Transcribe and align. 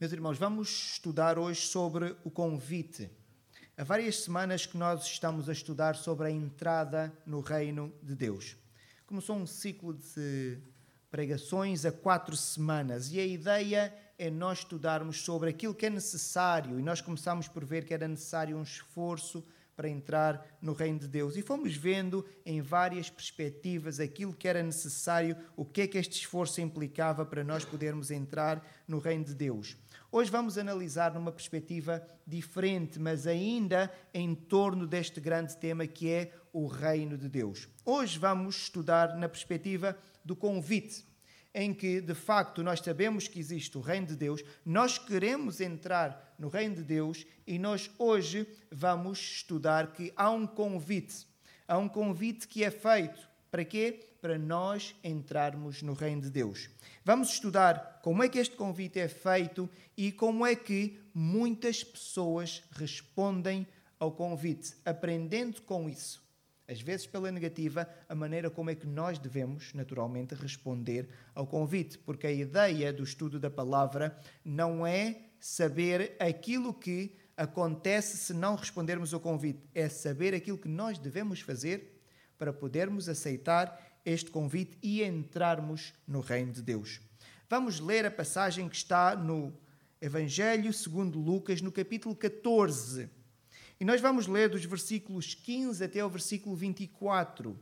Meus 0.00 0.12
irmãos, 0.12 0.38
vamos 0.38 0.92
estudar 0.92 1.40
hoje 1.40 1.62
sobre 1.62 2.14
o 2.22 2.30
convite. 2.30 3.10
Há 3.76 3.82
várias 3.82 4.20
semanas 4.20 4.64
que 4.64 4.78
nós 4.78 5.04
estamos 5.04 5.48
a 5.48 5.52
estudar 5.52 5.96
sobre 5.96 6.28
a 6.28 6.30
entrada 6.30 7.12
no 7.26 7.40
reino 7.40 7.92
de 8.00 8.14
Deus. 8.14 8.56
Começou 9.08 9.34
um 9.34 9.44
ciclo 9.44 9.94
de 9.94 10.56
pregações 11.10 11.84
a 11.84 11.90
quatro 11.90 12.36
semanas 12.36 13.10
e 13.10 13.18
a 13.18 13.26
ideia 13.26 13.92
é 14.16 14.30
nós 14.30 14.58
estudarmos 14.60 15.20
sobre 15.22 15.50
aquilo 15.50 15.74
que 15.74 15.86
é 15.86 15.90
necessário 15.90 16.78
e 16.78 16.82
nós 16.82 17.00
começamos 17.00 17.48
por 17.48 17.64
ver 17.64 17.84
que 17.84 17.92
era 17.92 18.06
necessário 18.06 18.56
um 18.56 18.62
esforço 18.62 19.44
para 19.78 19.88
entrar 19.88 20.44
no 20.60 20.72
reino 20.72 20.98
de 20.98 21.06
Deus. 21.06 21.36
E 21.36 21.42
fomos 21.42 21.76
vendo 21.76 22.26
em 22.44 22.60
várias 22.60 23.08
perspectivas 23.10 24.00
aquilo 24.00 24.34
que 24.34 24.48
era 24.48 24.60
necessário, 24.60 25.36
o 25.56 25.64
que 25.64 25.82
é 25.82 25.86
que 25.86 25.96
este 25.96 26.16
esforço 26.16 26.60
implicava 26.60 27.24
para 27.24 27.44
nós 27.44 27.64
podermos 27.64 28.10
entrar 28.10 28.60
no 28.88 28.98
reino 28.98 29.24
de 29.24 29.36
Deus. 29.36 29.76
Hoje 30.10 30.30
vamos 30.30 30.56
analisar 30.56 31.12
numa 31.12 31.30
perspectiva 31.30 32.02
diferente, 32.26 32.98
mas 32.98 33.26
ainda 33.26 33.92
em 34.14 34.34
torno 34.34 34.86
deste 34.86 35.20
grande 35.20 35.54
tema 35.58 35.86
que 35.86 36.08
é 36.10 36.32
o 36.50 36.66
reino 36.66 37.18
de 37.18 37.28
Deus. 37.28 37.68
Hoje 37.84 38.18
vamos 38.18 38.56
estudar 38.56 39.18
na 39.18 39.28
perspectiva 39.28 39.98
do 40.24 40.34
convite 40.34 41.04
em 41.54 41.74
que, 41.74 42.00
de 42.00 42.14
facto, 42.14 42.62
nós 42.62 42.80
sabemos 42.80 43.28
que 43.28 43.38
existe 43.38 43.76
o 43.76 43.82
Reino 43.82 44.06
de 44.06 44.16
Deus, 44.16 44.42
nós 44.64 44.96
queremos 44.96 45.60
entrar 45.60 46.34
no 46.38 46.48
Reino 46.48 46.76
de 46.76 46.84
Deus 46.84 47.26
e 47.46 47.58
nós 47.58 47.90
hoje 47.98 48.46
vamos 48.70 49.18
estudar 49.18 49.92
que 49.92 50.10
há 50.16 50.30
um 50.30 50.46
convite. 50.46 51.26
Há 51.66 51.76
um 51.76 51.88
convite 51.88 52.48
que 52.48 52.64
é 52.64 52.70
feito. 52.70 53.28
Para 53.50 53.64
quê? 53.64 54.07
Para 54.20 54.38
nós 54.38 54.94
entrarmos 55.02 55.82
no 55.82 55.92
Reino 55.92 56.22
de 56.22 56.30
Deus. 56.30 56.68
Vamos 57.04 57.30
estudar 57.30 58.00
como 58.02 58.22
é 58.22 58.28
que 58.28 58.38
este 58.38 58.56
convite 58.56 58.98
é 58.98 59.08
feito 59.08 59.68
e 59.96 60.10
como 60.10 60.44
é 60.44 60.56
que 60.56 61.00
muitas 61.14 61.84
pessoas 61.84 62.64
respondem 62.72 63.66
ao 63.98 64.12
convite, 64.12 64.74
aprendendo 64.84 65.62
com 65.62 65.88
isso 65.88 66.28
às 66.68 66.82
vezes 66.82 67.06
pela 67.06 67.32
negativa, 67.32 67.88
a 68.06 68.14
maneira 68.14 68.50
como 68.50 68.68
é 68.68 68.74
que 68.74 68.86
nós 68.86 69.18
devemos, 69.18 69.72
naturalmente, 69.72 70.34
responder 70.34 71.08
ao 71.34 71.46
convite. 71.46 71.96
Porque 71.96 72.26
a 72.26 72.32
ideia 72.32 72.92
do 72.92 73.02
estudo 73.02 73.40
da 73.40 73.48
palavra 73.48 74.20
não 74.44 74.86
é 74.86 75.22
saber 75.40 76.14
aquilo 76.20 76.74
que 76.74 77.16
acontece 77.34 78.18
se 78.18 78.34
não 78.34 78.54
respondermos 78.54 79.14
ao 79.14 79.20
convite, 79.20 79.62
é 79.74 79.88
saber 79.88 80.34
aquilo 80.34 80.58
que 80.58 80.68
nós 80.68 80.98
devemos 80.98 81.40
fazer 81.40 82.02
para 82.36 82.52
podermos 82.52 83.08
aceitar 83.08 83.87
este 84.10 84.30
convite 84.30 84.78
e 84.82 85.02
entrarmos 85.02 85.92
no 86.06 86.20
reino 86.20 86.52
de 86.52 86.62
Deus. 86.62 87.00
Vamos 87.48 87.80
ler 87.80 88.06
a 88.06 88.10
passagem 88.10 88.68
que 88.68 88.76
está 88.76 89.16
no 89.16 89.52
Evangelho 90.00 90.72
segundo 90.72 91.18
Lucas, 91.18 91.60
no 91.60 91.72
capítulo 91.72 92.14
14 92.14 93.10
e 93.80 93.84
nós 93.84 94.00
vamos 94.00 94.26
ler 94.26 94.48
dos 94.48 94.64
versículos 94.64 95.34
15 95.34 95.84
até 95.84 96.04
o 96.04 96.08
versículo 96.08 96.56
24. 96.56 97.56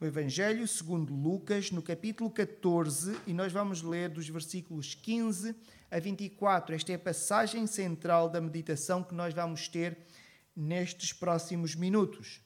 O 0.00 0.04
Evangelho 0.04 0.66
segundo 0.66 1.14
Lucas, 1.14 1.70
no 1.70 1.80
capítulo 1.80 2.28
14, 2.28 3.16
e 3.24 3.32
nós 3.32 3.52
vamos 3.52 3.80
ler 3.80 4.08
dos 4.08 4.28
versículos 4.28 4.92
15 4.92 5.54
a 5.88 6.00
24. 6.00 6.74
Esta 6.74 6.90
é 6.90 6.94
a 6.96 6.98
passagem 6.98 7.64
central 7.68 8.28
da 8.28 8.40
meditação 8.40 9.04
que 9.04 9.14
nós 9.14 9.32
vamos 9.32 9.68
ter 9.68 9.96
nestes 10.54 11.12
próximos 11.12 11.76
minutos. 11.76 12.40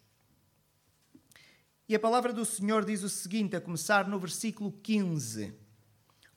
E 1.89 1.95
a 1.95 1.99
palavra 1.99 2.35
do 2.35 2.45
Senhor 2.45 2.85
diz 2.85 3.03
o 3.03 3.09
seguinte, 3.09 3.57
a 3.57 3.61
começar 3.63 4.07
no 4.07 4.19
versículo 4.19 4.71
15: 4.71 5.55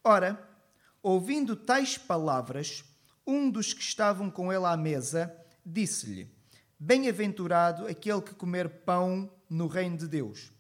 Ora, 0.02 0.42
ouvindo 1.04 1.58
tais 1.58 1.98
palavras, 1.98 2.86
um 3.28 3.52
dos 3.52 3.74
que 3.74 3.82
estavam 3.82 4.32
com 4.32 4.54
ele 4.54 4.64
à 4.64 4.78
mesa 4.78 5.36
disse-lhe: 5.66 6.34
Bem-aventurado 6.80 7.86
aquele 7.86 8.22
que 8.22 8.34
comer 8.34 8.70
pão 8.86 9.30
no 9.50 9.68
reino 9.68 9.98
de 9.98 10.08
Deus. 10.08 10.54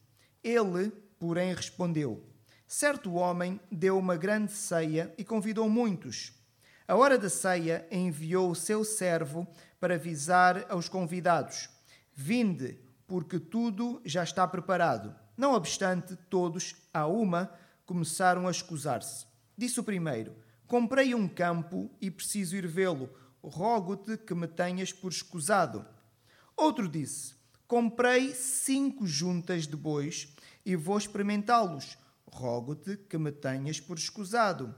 Ele, 0.44 0.92
porém, 1.18 1.54
respondeu: 1.54 2.22
Certo 2.68 3.14
homem 3.14 3.62
deu 3.72 3.98
uma 3.98 4.18
grande 4.18 4.52
ceia 4.52 5.16
e 5.18 5.24
convidou 5.24 5.70
muitos. 5.70 6.34
A 6.86 6.98
hora 6.98 7.18
da 7.18 7.30
ceia 7.30 7.88
enviou 7.90 8.52
o 8.52 8.56
seu 8.56 8.84
servo 8.84 9.48
para 9.80 9.96
avisar 9.96 10.66
aos 10.68 10.90
convidados: 10.90 11.70
Vinde, 12.14 12.78
porque 13.12 13.38
tudo 13.38 14.02
já 14.06 14.24
está 14.24 14.48
preparado. 14.48 15.14
Não 15.36 15.52
obstante, 15.54 16.16
todos, 16.30 16.78
a 16.94 17.06
uma, 17.06 17.52
começaram 17.86 18.48
a 18.48 18.52
escusar-se. 18.52 19.26
Disse 19.58 19.82
o 19.82 19.84
primeiro: 19.84 20.34
Comprei 20.66 21.14
um 21.14 21.28
campo 21.28 21.92
e 22.00 22.10
preciso 22.10 22.56
ir 22.56 22.66
vê-lo 22.66 23.10
rogo-te 23.44 24.18
que 24.18 24.34
me 24.34 24.48
tenhas 24.48 24.94
por 24.94 25.12
escusado. 25.12 25.86
Outro 26.56 26.88
disse: 26.88 27.36
Comprei 27.68 28.34
cinco 28.34 29.06
juntas 29.06 29.68
de 29.68 29.76
bois 29.76 30.34
e 30.66 30.78
vou 30.78 30.98
experimentá-los. 30.98 31.98
Rogo-te 32.26 32.96
que 32.96 33.18
me 33.18 33.34
tenhas 33.34 33.82
por 33.82 33.98
escusado. 33.98 34.74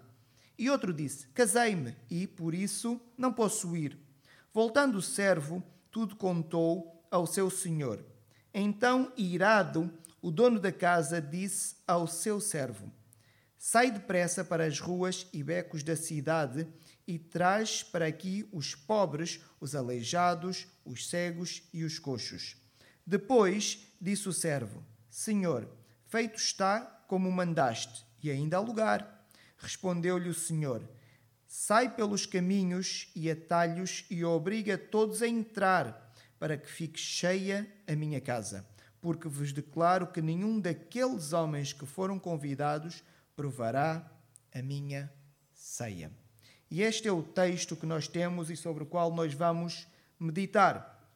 E 0.57 0.71
outro 0.71 0.91
disse: 0.91 1.27
Casei-me 1.35 1.95
e, 2.09 2.25
por 2.25 2.55
isso, 2.55 3.00
não 3.15 3.31
posso 3.31 3.77
ir. 3.77 3.95
Voltando 4.51 4.97
o 4.97 5.03
servo, 5.03 5.61
tudo 5.91 6.15
contou 6.15 7.07
ao 7.11 7.27
seu 7.27 7.47
senhor. 7.51 8.12
Então, 8.53 9.12
irado, 9.18 9.91
o 10.22 10.30
dono 10.30 10.59
da 10.59 10.72
casa 10.72 11.19
disse 11.19 11.75
ao 11.88 12.06
seu 12.06 12.40
servo: 12.40 12.91
Sai 13.58 13.90
depressa 13.90 14.44
para 14.44 14.66
as 14.66 14.80
ruas 14.80 15.25
e 15.34 15.41
becos 15.41 15.84
da 15.84 15.96
cidade 15.96 16.68
e 17.08 17.18
traz 17.18 17.81
para 17.84 18.06
aqui 18.06 18.47
os 18.52 18.75
pobres, 18.75 19.40
os 19.59 19.75
aleijados, 19.75 20.68
os 20.86 21.09
cegos 21.09 21.63
e 21.74 21.84
os 21.84 21.97
coxos. 21.97 22.56
Depois 23.06 23.88
disse 24.00 24.30
o 24.30 24.34
servo: 24.34 24.84
Senhor, 25.09 25.68
feito 26.08 26.38
está 26.38 26.81
como 27.08 27.31
mandaste, 27.31 28.06
e 28.22 28.30
ainda 28.30 28.58
há 28.58 28.59
lugar. 28.59 29.28
Respondeu-lhe 29.58 30.30
o 30.30 30.34
Senhor: 30.34 30.88
Sai 31.47 31.94
pelos 31.96 32.25
caminhos 32.25 33.09
e 33.16 33.30
atalhos 33.30 34.06
e 34.09 34.24
obriga 34.24 34.78
todos 34.78 35.22
a 35.22 35.28
entrar, 35.28 36.03
para 36.44 36.58
que 36.58 36.70
fique 36.70 37.00
cheia 37.00 37.66
a 37.88 37.96
minha 37.96 38.20
casa. 38.20 38.68
Porque 39.00 39.30
vos 39.30 39.54
declaro 39.54 40.08
que 40.08 40.22
nenhum 40.22 40.59
daqueles 40.59 41.31
homens 41.31 41.72
que 41.72 41.86
foram 41.86 42.20
convidados 42.20 43.02
provará 43.34 44.12
a 44.54 44.62
minha 44.62 45.09
ceia. 45.54 46.12
E 46.70 46.81
este 46.81 47.08
é 47.08 47.12
o 47.14 47.24
texto 47.24 47.78
que 47.78 47.86
nós 47.86 48.09
temos 48.09 48.50
e 48.50 48.58
sobre 48.58 48.84
o 48.84 48.86
qual 48.86 49.09
nós 49.14 49.34
vamos 49.34 49.88
meditar. 50.20 51.09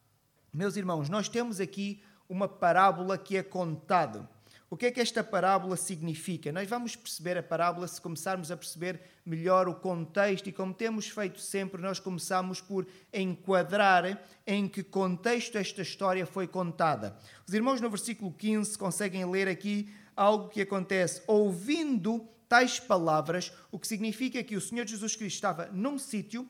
Meus 0.54 0.78
irmãos, 0.78 1.10
nós 1.10 1.28
temos 1.28 1.60
aqui 1.60 2.02
uma 2.30 2.48
parábola 2.48 3.18
que 3.18 3.36
é 3.36 3.44
contada. 3.44 4.30
O 4.70 4.76
que 4.76 4.88
é 4.88 4.92
que 4.92 5.00
esta 5.00 5.24
parábola 5.24 5.78
significa? 5.78 6.52
Nós 6.52 6.68
vamos 6.68 6.94
perceber 6.94 7.38
a 7.38 7.44
parábola 7.44 7.88
se 7.88 8.02
começarmos 8.02 8.52
a 8.52 8.58
perceber 8.58 9.00
melhor 9.26 9.70
o 9.70 9.74
contexto 9.74 10.48
e, 10.48 10.52
como 10.52 10.74
temos 10.74 11.08
feito 11.08 11.40
sempre, 11.40 11.82
nós 11.82 12.02
começamos 12.02 12.60
por 12.60 12.86
enquadrar 13.14 14.22
em 14.46 14.68
que 14.68 14.84
contexto 14.84 15.58
esta 15.58 15.82
história 15.82 16.26
foi 16.26 16.50
contada. 16.50 17.18
Os 17.48 17.54
irmãos, 17.54 17.80
no 17.80 17.90
versículo 17.90 18.30
15, 18.30 18.78
conseguem 18.78 19.24
ler 19.24 19.48
aqui 19.48 19.90
algo 20.14 20.50
que 20.50 20.62
acontece 20.62 21.22
ouvindo 21.28 22.28
tais 22.50 22.78
palavras, 22.78 23.54
o 23.72 23.80
que 23.80 23.88
significa 23.88 24.44
que 24.44 24.58
o 24.58 24.62
Senhor 24.62 24.86
Jesus 24.86 25.16
Cristo 25.16 25.36
estava 25.36 25.68
num 25.72 25.98
sítio 25.98 26.46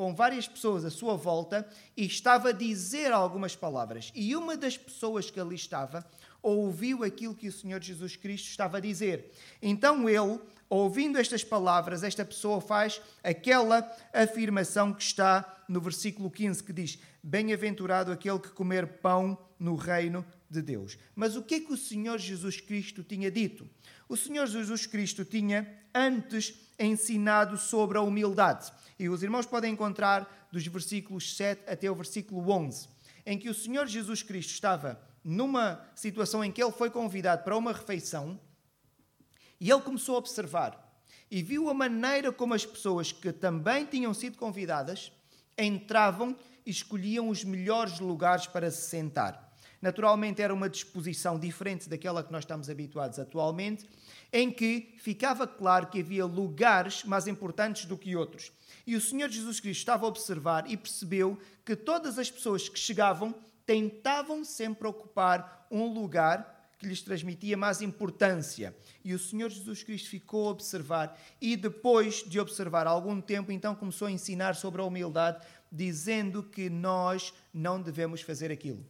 com 0.00 0.14
várias 0.14 0.48
pessoas 0.48 0.82
à 0.82 0.90
sua 0.90 1.14
volta 1.14 1.68
e 1.94 2.06
estava 2.06 2.48
a 2.48 2.52
dizer 2.52 3.12
algumas 3.12 3.54
palavras. 3.54 4.10
E 4.14 4.34
uma 4.34 4.56
das 4.56 4.78
pessoas 4.78 5.30
que 5.30 5.38
ali 5.38 5.56
estava 5.56 6.06
ouviu 6.42 7.04
aquilo 7.04 7.34
que 7.34 7.48
o 7.48 7.52
Senhor 7.52 7.82
Jesus 7.82 8.16
Cristo 8.16 8.48
estava 8.48 8.78
a 8.78 8.80
dizer. 8.80 9.30
Então 9.60 10.08
ele, 10.08 10.40
ouvindo 10.68 11.18
estas 11.18 11.44
palavras, 11.44 12.02
esta 12.02 12.24
pessoa 12.24 12.60
faz 12.60 13.00
aquela 13.22 13.88
afirmação 14.12 14.92
que 14.92 15.02
está 15.02 15.64
no 15.68 15.80
versículo 15.80 16.30
15 16.30 16.64
que 16.64 16.72
diz: 16.72 16.98
Bem-aventurado 17.22 18.12
aquele 18.12 18.38
que 18.38 18.50
comer 18.50 18.86
pão 18.86 19.38
no 19.58 19.74
reino 19.74 20.24
de 20.48 20.62
Deus. 20.62 20.98
Mas 21.14 21.36
o 21.36 21.42
que 21.42 21.56
é 21.56 21.60
que 21.60 21.72
o 21.72 21.76
Senhor 21.76 22.18
Jesus 22.18 22.60
Cristo 22.60 23.04
tinha 23.04 23.30
dito? 23.30 23.68
O 24.08 24.16
Senhor 24.16 24.46
Jesus 24.46 24.86
Cristo 24.86 25.24
tinha 25.24 25.68
antes 25.94 26.54
ensinado 26.78 27.56
sobre 27.56 27.98
a 27.98 28.02
humildade. 28.02 28.72
E 28.98 29.08
os 29.08 29.22
irmãos 29.22 29.46
podem 29.46 29.72
encontrar 29.72 30.48
dos 30.50 30.66
versículos 30.66 31.36
7 31.36 31.70
até 31.70 31.90
o 31.90 31.94
versículo 31.94 32.50
11, 32.50 32.88
em 33.24 33.38
que 33.38 33.48
o 33.48 33.54
Senhor 33.54 33.86
Jesus 33.86 34.22
Cristo 34.22 34.50
estava 34.50 35.00
numa 35.24 35.84
situação 35.94 36.42
em 36.42 36.50
que 36.50 36.62
ele 36.62 36.72
foi 36.72 36.90
convidado 36.90 37.44
para 37.44 37.56
uma 37.56 37.72
refeição 37.72 38.38
e 39.60 39.70
ele 39.70 39.82
começou 39.82 40.14
a 40.14 40.18
observar 40.18 40.90
e 41.30 41.42
viu 41.42 41.68
a 41.68 41.74
maneira 41.74 42.32
como 42.32 42.54
as 42.54 42.64
pessoas 42.64 43.12
que 43.12 43.32
também 43.32 43.84
tinham 43.84 44.12
sido 44.12 44.36
convidadas 44.38 45.12
entravam 45.58 46.34
e 46.64 46.70
escolhiam 46.70 47.28
os 47.28 47.44
melhores 47.44 48.00
lugares 48.00 48.46
para 48.46 48.70
se 48.70 48.88
sentar. 48.88 49.48
Naturalmente, 49.80 50.42
era 50.42 50.52
uma 50.52 50.68
disposição 50.68 51.38
diferente 51.38 51.88
daquela 51.88 52.22
que 52.22 52.32
nós 52.32 52.44
estamos 52.44 52.68
habituados 52.68 53.18
atualmente, 53.18 53.88
em 54.30 54.50
que 54.50 54.94
ficava 54.98 55.46
claro 55.46 55.86
que 55.86 56.00
havia 56.00 56.26
lugares 56.26 57.02
mais 57.04 57.26
importantes 57.26 57.86
do 57.86 57.96
que 57.96 58.14
outros. 58.14 58.52
E 58.86 58.94
o 58.94 59.00
Senhor 59.00 59.30
Jesus 59.30 59.58
Cristo 59.58 59.80
estava 59.80 60.04
a 60.04 60.08
observar 60.08 60.70
e 60.70 60.76
percebeu 60.76 61.38
que 61.64 61.74
todas 61.74 62.18
as 62.18 62.30
pessoas 62.30 62.68
que 62.68 62.78
chegavam 62.78 63.34
tentavam 63.70 64.44
sempre 64.44 64.88
ocupar 64.88 65.64
um 65.70 65.86
lugar 65.94 66.74
que 66.76 66.88
lhes 66.88 67.02
transmitia 67.02 67.56
mais 67.56 67.80
importância. 67.80 68.76
E 69.04 69.14
o 69.14 69.18
Senhor 69.18 69.48
Jesus 69.48 69.84
Cristo 69.84 70.10
ficou 70.10 70.48
a 70.48 70.50
observar 70.50 71.16
e 71.40 71.56
depois 71.56 72.24
de 72.26 72.40
observar 72.40 72.88
algum 72.88 73.20
tempo, 73.20 73.52
então 73.52 73.72
começou 73.76 74.08
a 74.08 74.10
ensinar 74.10 74.56
sobre 74.56 74.80
a 74.80 74.84
humildade, 74.84 75.46
dizendo 75.70 76.42
que 76.42 76.68
nós 76.68 77.32
não 77.54 77.80
devemos 77.80 78.22
fazer 78.22 78.50
aquilo. 78.50 78.84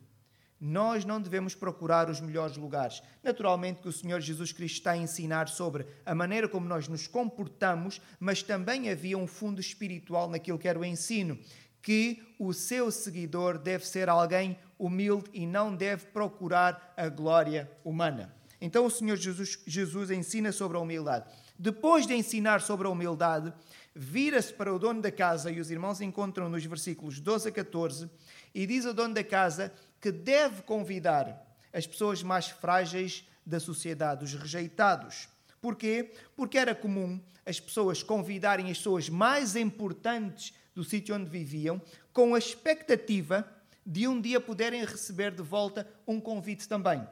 Nós 0.58 1.04
não 1.04 1.20
devemos 1.20 1.54
procurar 1.54 2.08
os 2.08 2.18
melhores 2.18 2.56
lugares. 2.56 3.02
Naturalmente 3.22 3.82
que 3.82 3.88
o 3.88 3.92
Senhor 3.92 4.22
Jesus 4.22 4.50
Cristo 4.50 4.76
está 4.76 4.92
a 4.92 4.96
ensinar 4.96 5.48
sobre 5.48 5.84
a 6.06 6.14
maneira 6.14 6.48
como 6.48 6.66
nós 6.66 6.88
nos 6.88 7.06
comportamos, 7.06 8.00
mas 8.18 8.42
também 8.42 8.88
havia 8.88 9.18
um 9.18 9.26
fundo 9.26 9.60
espiritual 9.60 10.30
naquilo 10.30 10.58
que 10.58 10.68
era 10.68 10.78
o 10.78 10.84
ensino, 10.86 11.38
que 11.82 12.22
o 12.38 12.52
seu 12.52 12.90
seguidor 12.90 13.58
deve 13.58 13.86
ser 13.86 14.08
alguém 14.08 14.58
humilde 14.80 15.30
e 15.32 15.46
não 15.46 15.76
deve 15.76 16.06
procurar 16.06 16.94
a 16.96 17.08
glória 17.08 17.70
humana. 17.84 18.34
Então 18.60 18.86
o 18.86 18.90
Senhor 18.90 19.16
Jesus, 19.16 19.58
Jesus 19.66 20.10
ensina 20.10 20.50
sobre 20.50 20.76
a 20.76 20.80
humildade. 20.80 21.26
Depois 21.58 22.06
de 22.06 22.14
ensinar 22.14 22.62
sobre 22.62 22.86
a 22.86 22.90
humildade, 22.90 23.52
vira-se 23.94 24.52
para 24.52 24.74
o 24.74 24.78
dono 24.78 25.02
da 25.02 25.12
casa, 25.12 25.50
e 25.50 25.60
os 25.60 25.70
irmãos 25.70 26.00
encontram 26.00 26.48
nos 26.48 26.64
versículos 26.64 27.20
12 27.20 27.48
a 27.48 27.52
14, 27.52 28.10
e 28.54 28.66
diz 28.66 28.86
ao 28.86 28.94
dono 28.94 29.14
da 29.14 29.22
casa 29.22 29.72
que 30.00 30.10
deve 30.10 30.62
convidar 30.62 31.46
as 31.72 31.86
pessoas 31.86 32.22
mais 32.22 32.48
frágeis 32.48 33.24
da 33.44 33.60
sociedade, 33.60 34.24
os 34.24 34.34
rejeitados. 34.34 35.28
Porquê? 35.60 36.12
Porque 36.34 36.56
era 36.56 36.74
comum 36.74 37.20
as 37.44 37.60
pessoas 37.60 38.02
convidarem 38.02 38.70
as 38.70 38.78
pessoas 38.78 39.08
mais 39.08 39.56
importantes 39.56 40.54
do 40.74 40.82
sítio 40.82 41.14
onde 41.14 41.28
viviam, 41.28 41.80
com 42.12 42.34
a 42.34 42.38
expectativa 42.38 43.46
de 43.84 44.06
um 44.06 44.20
dia 44.20 44.40
poderem 44.40 44.84
receber 44.84 45.30
de 45.30 45.42
volta 45.42 45.86
um 46.06 46.20
convite 46.20 46.68
também. 46.68 47.06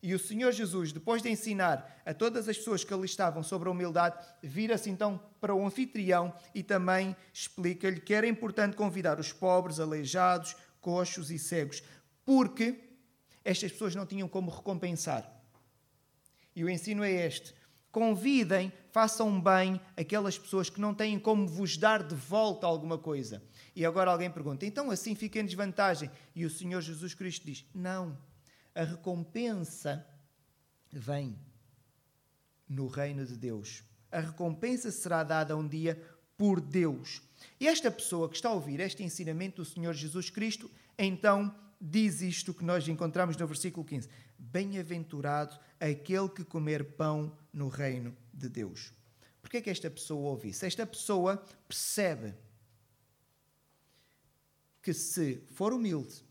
E 0.00 0.14
o 0.14 0.18
Senhor 0.18 0.52
Jesus, 0.52 0.92
depois 0.92 1.20
de 1.22 1.28
ensinar 1.28 2.00
a 2.06 2.14
todas 2.14 2.48
as 2.48 2.56
pessoas 2.56 2.84
que 2.84 2.94
ali 2.94 3.06
estavam 3.06 3.42
sobre 3.42 3.68
a 3.68 3.72
humildade, 3.72 4.16
vira-se 4.40 4.88
então 4.88 5.20
para 5.40 5.54
o 5.54 5.66
anfitrião 5.66 6.32
e 6.54 6.62
também 6.62 7.16
explica-lhe 7.32 8.00
que 8.00 8.14
era 8.14 8.26
importante 8.26 8.76
convidar 8.76 9.18
os 9.18 9.32
pobres, 9.32 9.80
aleijados, 9.80 10.54
coxos 10.80 11.32
e 11.32 11.38
cegos, 11.38 11.82
porque 12.24 12.78
estas 13.44 13.72
pessoas 13.72 13.96
não 13.96 14.06
tinham 14.06 14.28
como 14.28 14.50
recompensar. 14.50 15.28
E 16.54 16.62
o 16.62 16.70
ensino 16.70 17.02
é 17.02 17.10
este: 17.10 17.52
convidem, 17.90 18.72
façam 18.90 19.40
bem 19.40 19.80
aquelas 19.96 20.38
pessoas 20.38 20.68
que 20.70 20.80
não 20.80 20.94
têm 20.94 21.18
como 21.18 21.46
vos 21.46 21.76
dar 21.76 22.02
de 22.02 22.14
volta 22.14 22.66
alguma 22.66 22.98
coisa. 22.98 23.42
E 23.74 23.84
agora 23.84 24.10
alguém 24.10 24.30
pergunta: 24.30 24.66
então 24.66 24.90
assim 24.90 25.14
fica 25.14 25.38
em 25.38 25.44
desvantagem? 25.44 26.10
E 26.34 26.44
o 26.44 26.50
Senhor 26.50 26.80
Jesus 26.80 27.14
Cristo 27.14 27.46
diz: 27.46 27.64
não. 27.74 28.16
A 28.74 28.84
recompensa 28.84 30.06
vem 30.92 31.36
no 32.68 32.86
reino 32.86 33.26
de 33.26 33.36
Deus. 33.36 33.82
A 34.10 34.20
recompensa 34.20 34.90
será 34.90 35.24
dada 35.24 35.56
um 35.56 35.66
dia 35.66 36.00
por 36.36 36.60
Deus. 36.60 37.20
E 37.58 37.66
esta 37.66 37.90
pessoa 37.90 38.28
que 38.28 38.36
está 38.36 38.48
a 38.48 38.52
ouvir 38.52 38.80
este 38.80 39.02
ensinamento 39.02 39.56
do 39.56 39.64
Senhor 39.64 39.92
Jesus 39.92 40.30
Cristo, 40.30 40.70
então 40.96 41.54
diz 41.80 42.20
isto 42.20 42.54
que 42.54 42.64
nós 42.64 42.86
encontramos 42.86 43.36
no 43.36 43.46
versículo 43.46 43.84
15: 43.84 44.08
Bem-aventurado 44.38 45.58
aquele 45.80 46.28
que 46.28 46.44
comer 46.44 46.92
pão 46.96 47.36
no 47.52 47.68
reino 47.68 48.16
de 48.32 48.48
Deus. 48.48 48.92
Por 49.40 49.50
que 49.50 49.58
é 49.58 49.60
que 49.60 49.70
esta 49.70 49.90
pessoa 49.90 50.30
ouve 50.30 50.50
isso? 50.50 50.64
Esta 50.66 50.86
pessoa 50.86 51.42
percebe 51.66 52.34
que 54.82 54.92
se 54.92 55.42
for 55.50 55.72
humilde, 55.72 56.24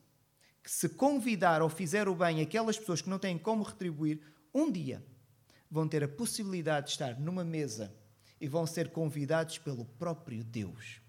que 0.63 0.71
se 0.71 0.89
convidar 0.89 1.61
ou 1.61 1.69
fizer 1.69 2.07
o 2.07 2.15
bem 2.15 2.41
aquelas 2.41 2.77
pessoas 2.77 3.01
que 3.01 3.09
não 3.09 3.19
têm 3.19 3.37
como 3.37 3.63
retribuir, 3.63 4.21
um 4.53 4.71
dia 4.71 5.03
vão 5.69 5.87
ter 5.87 6.03
a 6.03 6.07
possibilidade 6.07 6.87
de 6.87 6.91
estar 6.93 7.19
numa 7.19 7.43
mesa 7.43 7.93
e 8.39 8.47
vão 8.47 8.65
ser 8.65 8.89
convidados 8.89 9.57
pelo 9.57 9.85
próprio 9.85 10.43
Deus. 10.43 11.01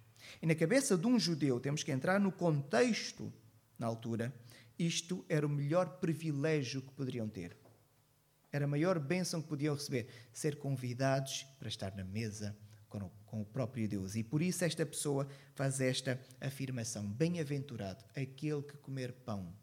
E 0.42 0.46
na 0.46 0.54
cabeça 0.54 0.96
de 0.96 1.06
um 1.06 1.18
judeu, 1.18 1.60
temos 1.60 1.82
que 1.82 1.92
entrar 1.92 2.20
no 2.20 2.32
contexto, 2.32 3.32
na 3.78 3.86
altura, 3.86 4.32
isto 4.78 5.24
era 5.28 5.46
o 5.46 5.50
melhor 5.50 5.98
privilégio 5.98 6.82
que 6.82 6.92
poderiam 6.92 7.28
ter. 7.28 7.56
Era 8.52 8.64
a 8.64 8.68
maior 8.68 8.98
bênção 8.98 9.42
que 9.42 9.48
podiam 9.48 9.74
receber, 9.74 10.08
ser 10.32 10.56
convidados 10.56 11.46
para 11.58 11.68
estar 11.68 11.94
na 11.94 12.04
mesa 12.04 12.56
com 12.88 12.98
o, 12.98 13.10
com 13.26 13.42
o 13.42 13.44
próprio 13.44 13.88
Deus. 13.88 14.16
E 14.16 14.22
por 14.22 14.40
isso 14.40 14.64
esta 14.64 14.84
pessoa 14.86 15.28
faz 15.54 15.80
esta 15.80 16.18
afirmação: 16.40 17.06
Bem-aventurado 17.06 18.04
aquele 18.16 18.62
que 18.62 18.76
comer 18.78 19.12
pão 19.12 19.54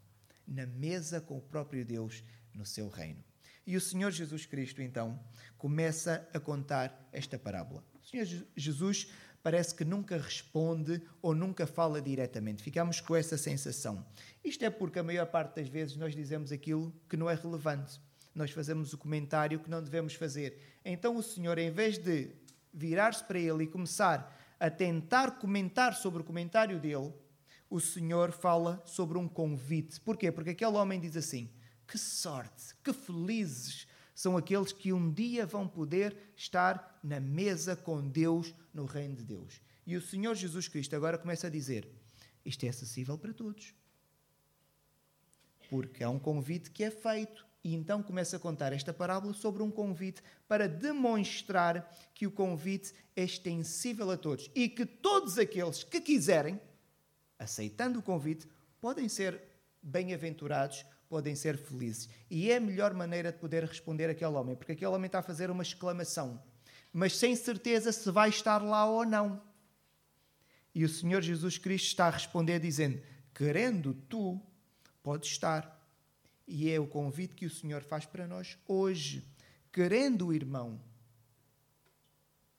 na 0.48 0.66
mesa 0.66 1.20
com 1.20 1.38
o 1.38 1.42
próprio 1.42 1.84
Deus 1.84 2.24
no 2.54 2.66
seu 2.66 2.88
reino. 2.88 3.24
E 3.68 3.76
o 3.76 3.82
Senhor 3.82 4.12
Jesus 4.12 4.46
Cristo, 4.46 4.82
então, 4.82 5.20
começa 5.58 6.28
a 6.32 6.40
contar 6.40 7.10
esta 7.12 7.40
parábola. 7.40 7.84
O 8.02 8.08
Senhor 8.08 8.28
Jesus 8.56 9.10
parece 9.42 9.74
que 9.74 9.84
nunca 9.84 10.18
responde 10.18 11.02
ou 11.20 11.34
nunca 11.34 11.66
fala 11.66 12.00
diretamente. 12.00 12.62
Ficamos 12.62 13.02
com 13.02 13.16
essa 13.16 13.38
sensação. 13.38 14.06
Isto 14.44 14.66
é 14.66 14.70
porque 14.70 15.00
a 15.00 15.04
maior 15.04 15.26
parte 15.26 15.56
das 15.56 15.68
vezes 15.68 15.98
nós 15.98 16.16
dizemos 16.16 16.52
aquilo 16.52 16.94
que 17.10 17.18
não 17.18 17.30
é 17.30 17.34
relevante. 17.34 18.00
Nós 18.36 18.52
fazemos 18.52 18.92
o 18.92 18.98
comentário 18.98 19.62
que 19.62 19.70
não 19.70 19.82
devemos 19.82 20.14
fazer. 20.14 20.60
Então 20.84 21.16
o 21.16 21.24
Senhor, 21.24 21.58
em 21.58 21.72
vez 21.72 21.98
de 21.98 22.30
virar-se 22.74 23.24
para 23.24 23.40
ele 23.40 23.64
e 23.64 23.68
começar 23.68 24.56
a 24.60 24.70
tentar 24.70 25.40
comentar 25.40 25.96
sobre 25.96 26.22
o 26.22 26.26
comentário 26.26 26.78
dele, 26.78 27.14
o 27.70 27.80
Senhor 27.80 28.34
fala 28.34 28.82
sobre 28.86 29.18
um 29.18 29.28
convite. 29.28 30.00
Porquê? 30.02 30.32
Porque 30.32 30.50
aquele 30.50 30.76
homem 30.76 31.00
diz 31.00 31.16
assim: 31.16 31.50
Que 31.88 31.98
sorte, 31.98 32.76
que 32.84 32.92
felizes 32.92 33.88
são 34.14 34.38
aqueles 34.38 34.72
que 34.72 34.92
um 34.92 35.12
dia 35.12 35.46
vão 35.46 35.68
poder 35.68 36.18
estar 36.36 37.00
na 37.02 37.20
mesa 37.20 37.76
com 37.76 38.06
Deus 38.08 38.54
no 38.74 38.86
reino 38.86 39.16
de 39.16 39.24
Deus. 39.24 39.62
E 39.88 39.96
o 39.96 40.02
Senhor 40.02 40.36
Jesus 40.36 40.68
Cristo 40.68 40.96
agora 40.96 41.18
começa 41.18 41.48
a 41.48 41.50
dizer: 41.50 41.88
Isto 42.46 42.66
é 42.66 42.70
acessível 42.70 43.18
para 43.18 43.34
todos. 43.34 43.74
Porque 45.70 46.04
é 46.04 46.08
um 46.08 46.20
convite 46.20 46.70
que 46.70 46.84
é 46.84 46.92
feito 46.92 47.46
e 47.66 47.74
então 47.74 48.04
começa 48.04 48.38
a 48.38 48.40
contar 48.40 48.74
esta 48.74 48.94
parábola 48.94 49.34
sobre 49.34 49.64
um 49.64 49.72
convite 49.72 50.22
para 50.48 50.70
demonstrar 50.70 51.92
que 52.14 52.28
o 52.28 52.32
convite 52.32 52.94
é 53.16 53.24
extensível 53.24 54.12
a 54.12 54.18
todos 54.18 54.52
e 54.54 54.70
que 54.70 54.86
todos 54.86 55.40
aqueles 55.40 55.84
que 55.84 56.00
quiserem, 56.00 56.62
aceitando 57.40 57.98
o 57.98 58.04
convite, 58.04 58.48
podem 58.80 59.10
ser 59.10 59.42
bem-aventurados, 59.82 60.86
podem 61.10 61.36
ser 61.36 61.58
felizes. 61.58 62.08
E 62.30 62.52
é 62.52 62.58
a 62.58 62.62
melhor 62.62 62.94
maneira 62.94 63.32
de 63.32 63.40
poder 63.40 63.64
responder 63.64 64.12
aquele 64.12 64.36
homem, 64.36 64.56
porque 64.56 64.74
aquele 64.74 64.92
homem 64.92 65.08
está 65.08 65.18
a 65.18 65.24
fazer 65.24 65.50
uma 65.50 65.64
exclamação, 65.64 66.40
mas 66.94 67.18
sem 67.18 67.36
certeza 67.36 67.92
se 67.92 68.12
vai 68.12 68.30
estar 68.30 68.62
lá 68.62 68.86
ou 68.86 69.04
não. 69.04 69.42
E 70.76 70.86
o 70.86 70.90
Senhor 70.90 71.24
Jesus 71.24 71.58
Cristo 71.58 71.88
está 71.88 72.06
a 72.06 72.12
responder 72.12 72.60
dizendo: 72.60 73.02
Querendo 73.34 73.96
tu, 74.08 74.40
podes 75.02 75.32
estar. 75.32 75.75
E 76.48 76.70
é 76.70 76.80
o 76.80 76.88
convite 76.88 77.36
que 77.36 77.46
o 77.46 77.50
Senhor 77.50 77.84
faz 77.84 78.06
para 78.06 78.28
nós 78.28 78.58
hoje. 78.68 79.26
Querendo 79.72 80.28
o 80.28 80.34
irmão, 80.34 80.80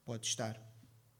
pode 0.05 0.27
estar, 0.27 0.61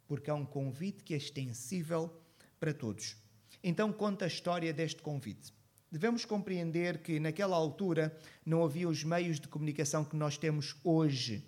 porque 0.08 0.30
é 0.30 0.34
um 0.34 0.46
convite 0.46 1.04
que 1.04 1.14
é 1.14 1.18
extensível 1.18 2.22
para 2.60 2.74
todos. 2.74 3.16
Então, 3.64 3.92
conta 3.92 4.26
a 4.26 4.28
história 4.28 4.74
deste 4.74 5.02
convite. 5.02 5.54
Devemos 5.92 6.26
compreender 6.26 7.00
que 7.00 7.20
naquela 7.20 7.56
altura 7.56 8.18
não 8.46 8.64
havia 8.64 8.90
os 8.90 9.04
meios 9.04 9.40
de 9.40 9.48
comunicação 9.48 10.04
que 10.04 10.16
nós 10.16 10.38
temos 10.38 10.76
hoje. 10.84 11.46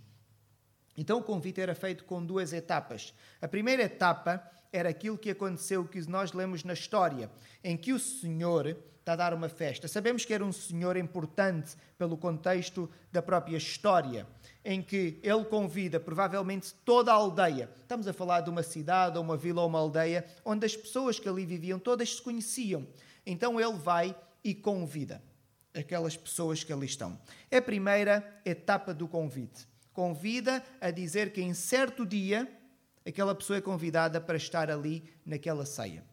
Então, 0.95 1.19
o 1.19 1.23
convite 1.23 1.59
era 1.59 1.75
feito 1.75 2.05
com 2.05 2.25
duas 2.25 2.53
etapas. 2.53 3.13
A 3.41 3.47
primeira 3.47 3.83
etapa 3.83 4.49
era 4.71 4.89
aquilo 4.89 5.17
que 5.17 5.29
aconteceu 5.29 5.85
que 5.85 6.01
nós 6.09 6.31
lemos 6.31 6.63
na 6.63 6.73
história, 6.73 7.29
em 7.63 7.75
que 7.75 7.91
o 7.91 7.99
Senhor 7.99 8.77
a 9.09 9.15
dar 9.15 9.33
uma 9.33 9.49
festa. 9.49 9.87
Sabemos 9.87 10.23
que 10.23 10.33
era 10.33 10.43
um 10.43 10.51
senhor 10.51 10.95
importante 10.95 11.75
pelo 11.97 12.17
contexto 12.17 12.89
da 13.11 13.21
própria 13.21 13.57
história, 13.57 14.27
em 14.63 14.81
que 14.81 15.19
ele 15.23 15.43
convida 15.45 15.99
provavelmente 15.99 16.73
toda 16.85 17.11
a 17.11 17.15
aldeia. 17.15 17.69
Estamos 17.81 18.07
a 18.07 18.13
falar 18.13 18.41
de 18.41 18.49
uma 18.49 18.63
cidade, 18.63 19.17
ou 19.17 19.23
uma 19.23 19.35
vila 19.37 19.61
ou 19.61 19.67
uma 19.67 19.79
aldeia, 19.79 20.25
onde 20.45 20.65
as 20.65 20.75
pessoas 20.75 21.19
que 21.19 21.27
ali 21.27 21.45
viviam 21.45 21.79
todas 21.79 22.15
se 22.15 22.21
conheciam. 22.21 22.87
Então 23.25 23.59
ele 23.59 23.77
vai 23.77 24.15
e 24.43 24.53
convida 24.53 25.21
aquelas 25.73 26.15
pessoas 26.15 26.63
que 26.63 26.73
ali 26.73 26.85
estão. 26.85 27.19
É 27.49 27.57
a 27.57 27.61
primeira 27.61 28.41
etapa 28.45 28.93
do 28.93 29.07
convite. 29.07 29.67
Convida 29.93 30.63
a 30.79 30.91
dizer 30.91 31.31
que 31.31 31.41
em 31.41 31.53
certo 31.53 32.05
dia 32.05 32.47
aquela 33.05 33.33
pessoa 33.35 33.57
é 33.57 33.61
convidada 33.61 34.21
para 34.21 34.37
estar 34.37 34.69
ali 34.69 35.03
naquela 35.25 35.65
ceia. 35.65 36.03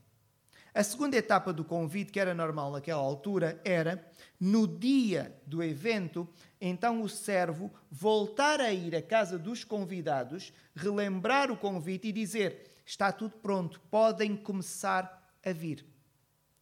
A 0.77 0.85
segunda 0.85 1.17
etapa 1.17 1.55
do 1.55 1.65
convite, 1.65 2.13
que 2.13 2.21
era 2.21 2.35
normal 2.35 2.71
naquela 2.71 3.01
altura, 3.01 3.59
era 3.65 4.07
no 4.39 4.67
dia 4.69 5.35
do 5.47 5.63
evento, 5.63 6.29
então 6.61 7.01
o 7.01 7.09
servo 7.09 7.73
voltar 7.91 8.61
a 8.61 8.71
ir 8.71 8.95
à 8.95 9.01
casa 9.01 9.39
dos 9.39 9.65
convidados, 9.65 10.53
relembrar 10.75 11.51
o 11.51 11.57
convite 11.57 12.09
e 12.09 12.13
dizer: 12.13 12.83
está 12.85 13.11
tudo 13.11 13.39
pronto, 13.39 13.81
podem 13.91 14.37
começar 14.37 15.35
a 15.43 15.51
vir. 15.51 15.83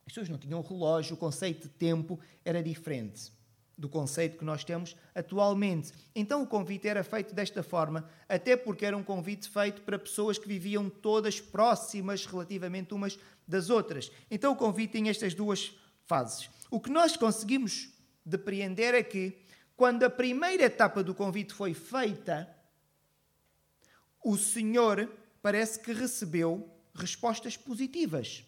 As 0.06 0.12
pessoas 0.12 0.28
não 0.28 0.38
tinham 0.38 0.62
relógio, 0.62 1.16
o 1.16 1.18
conceito 1.18 1.62
de 1.62 1.70
tempo 1.70 2.20
era 2.44 2.62
diferente 2.62 3.32
do 3.76 3.88
conceito 3.88 4.38
que 4.38 4.44
nós 4.44 4.64
temos 4.64 4.96
atualmente. 5.14 5.92
Então 6.14 6.42
o 6.42 6.46
convite 6.46 6.86
era 6.86 7.02
feito 7.02 7.34
desta 7.34 7.62
forma, 7.62 8.08
até 8.28 8.56
porque 8.56 8.86
era 8.86 8.96
um 8.96 9.02
convite 9.02 9.48
feito 9.48 9.82
para 9.82 9.98
pessoas 9.98 10.38
que 10.38 10.48
viviam 10.48 10.88
todas 10.88 11.40
próximas 11.40 12.24
relativamente 12.24 12.94
umas 12.94 13.18
das 13.46 13.70
outras. 13.70 14.10
Então 14.30 14.52
o 14.52 14.56
convite 14.56 14.92
tem 14.92 15.08
estas 15.08 15.34
duas 15.34 15.72
fases. 16.06 16.48
O 16.70 16.80
que 16.80 16.90
nós 16.90 17.16
conseguimos 17.16 17.90
depreender 18.24 18.94
é 18.94 19.02
que 19.02 19.38
quando 19.76 20.04
a 20.04 20.10
primeira 20.10 20.64
etapa 20.64 21.02
do 21.02 21.14
convite 21.14 21.52
foi 21.52 21.74
feita, 21.74 22.48
o 24.24 24.36
Senhor 24.38 25.10
parece 25.42 25.80
que 25.80 25.92
recebeu 25.92 26.70
respostas 26.94 27.56
positivas. 27.56 28.44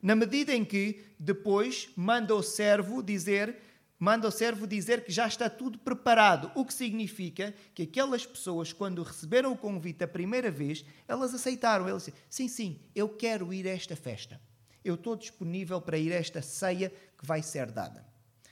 Na 0.00 0.14
medida 0.14 0.54
em 0.54 0.64
que 0.64 1.04
depois 1.18 1.90
manda 1.96 2.34
o 2.34 2.42
servo 2.42 3.02
dizer 3.02 3.56
manda 3.98 4.28
o 4.28 4.30
servo 4.30 4.66
dizer 4.66 5.04
que 5.04 5.12
já 5.12 5.26
está 5.26 5.50
tudo 5.50 5.78
preparado, 5.78 6.52
o 6.54 6.64
que 6.64 6.72
significa 6.72 7.54
que 7.74 7.82
aquelas 7.82 8.24
pessoas, 8.24 8.72
quando 8.72 9.02
receberam 9.02 9.52
o 9.52 9.58
convite 9.58 10.04
a 10.04 10.08
primeira 10.08 10.50
vez, 10.50 10.84
elas 11.06 11.34
aceitaram. 11.34 11.88
Elas 11.88 12.04
disseram, 12.04 12.24
sim, 12.30 12.48
sim, 12.48 12.80
eu 12.94 13.08
quero 13.08 13.52
ir 13.52 13.66
a 13.66 13.70
esta 13.70 13.96
festa. 13.96 14.40
Eu 14.84 14.94
estou 14.94 15.16
disponível 15.16 15.80
para 15.80 15.98
ir 15.98 16.12
a 16.12 16.16
esta 16.16 16.40
ceia 16.40 16.92
que 17.18 17.26
vai 17.26 17.42
ser 17.42 17.70
dada. 17.70 18.06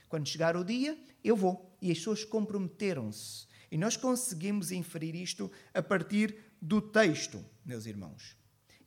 Quando 0.09 0.27
chegar 0.27 0.55
o 0.55 0.63
dia, 0.63 0.97
eu 1.23 1.35
vou. 1.35 1.75
E 1.81 1.91
as 1.91 1.97
pessoas 1.97 2.23
comprometeram-se. 2.23 3.47
E 3.71 3.77
nós 3.77 3.97
conseguimos 3.97 4.71
inferir 4.71 5.15
isto 5.15 5.51
a 5.73 5.81
partir 5.81 6.37
do 6.61 6.81
texto, 6.81 7.43
meus 7.65 7.85
irmãos. 7.85 8.35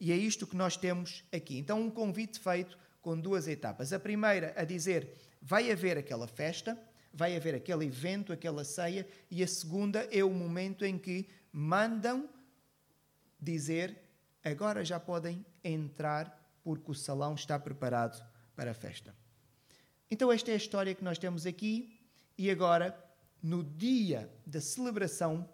E 0.00 0.12
é 0.12 0.17
isto 0.17 0.47
que 0.47 0.57
nós 0.57 0.76
temos 0.76 1.25
aqui. 1.33 1.59
Então, 1.59 1.81
um 1.81 1.90
convite 1.90 2.38
feito 2.38 2.79
com 3.02 3.19
duas 3.19 3.47
etapas. 3.47 3.93
A 3.93 3.99
primeira 3.99 4.55
a 4.57 4.64
dizer 4.64 5.12
vai 5.40 5.70
haver 5.70 5.97
aquela 5.97 6.26
festa, 6.26 6.78
vai 7.12 7.37
haver 7.37 7.54
aquele 7.54 7.87
evento, 7.87 8.32
aquela 8.32 8.64
ceia, 8.64 9.06
e 9.30 9.42
a 9.42 9.49
segunda 9.49 10.09
é 10.11 10.23
o 10.23 10.30
momento 10.30 10.85
em 10.85 10.99
que 10.99 11.28
mandam 11.52 12.28
dizer 13.40 13.99
agora 14.44 14.85
já 14.85 14.99
podem 15.00 15.44
entrar 15.62 16.38
porque 16.62 16.90
o 16.90 16.94
salão 16.94 17.35
está 17.35 17.59
preparado 17.59 18.25
para 18.54 18.70
a 18.70 18.75
festa. 18.75 19.14
Então, 20.11 20.30
esta 20.30 20.50
é 20.50 20.54
a 20.54 20.56
história 20.56 20.94
que 20.94 21.04
nós 21.04 21.18
temos 21.18 21.47
aqui, 21.47 22.00
e 22.37 22.50
agora, 22.50 22.99
no 23.42 23.62
dia 23.62 24.30
da 24.44 24.61
celebração, 24.61 25.49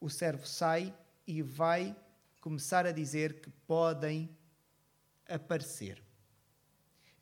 o 0.00 0.10
servo 0.10 0.46
sai 0.46 0.94
e 1.26 1.40
vai 1.40 1.96
começar 2.40 2.86
a 2.86 2.92
dizer 2.92 3.40
que 3.40 3.50
podem 3.66 4.28
aparecer. 5.26 6.02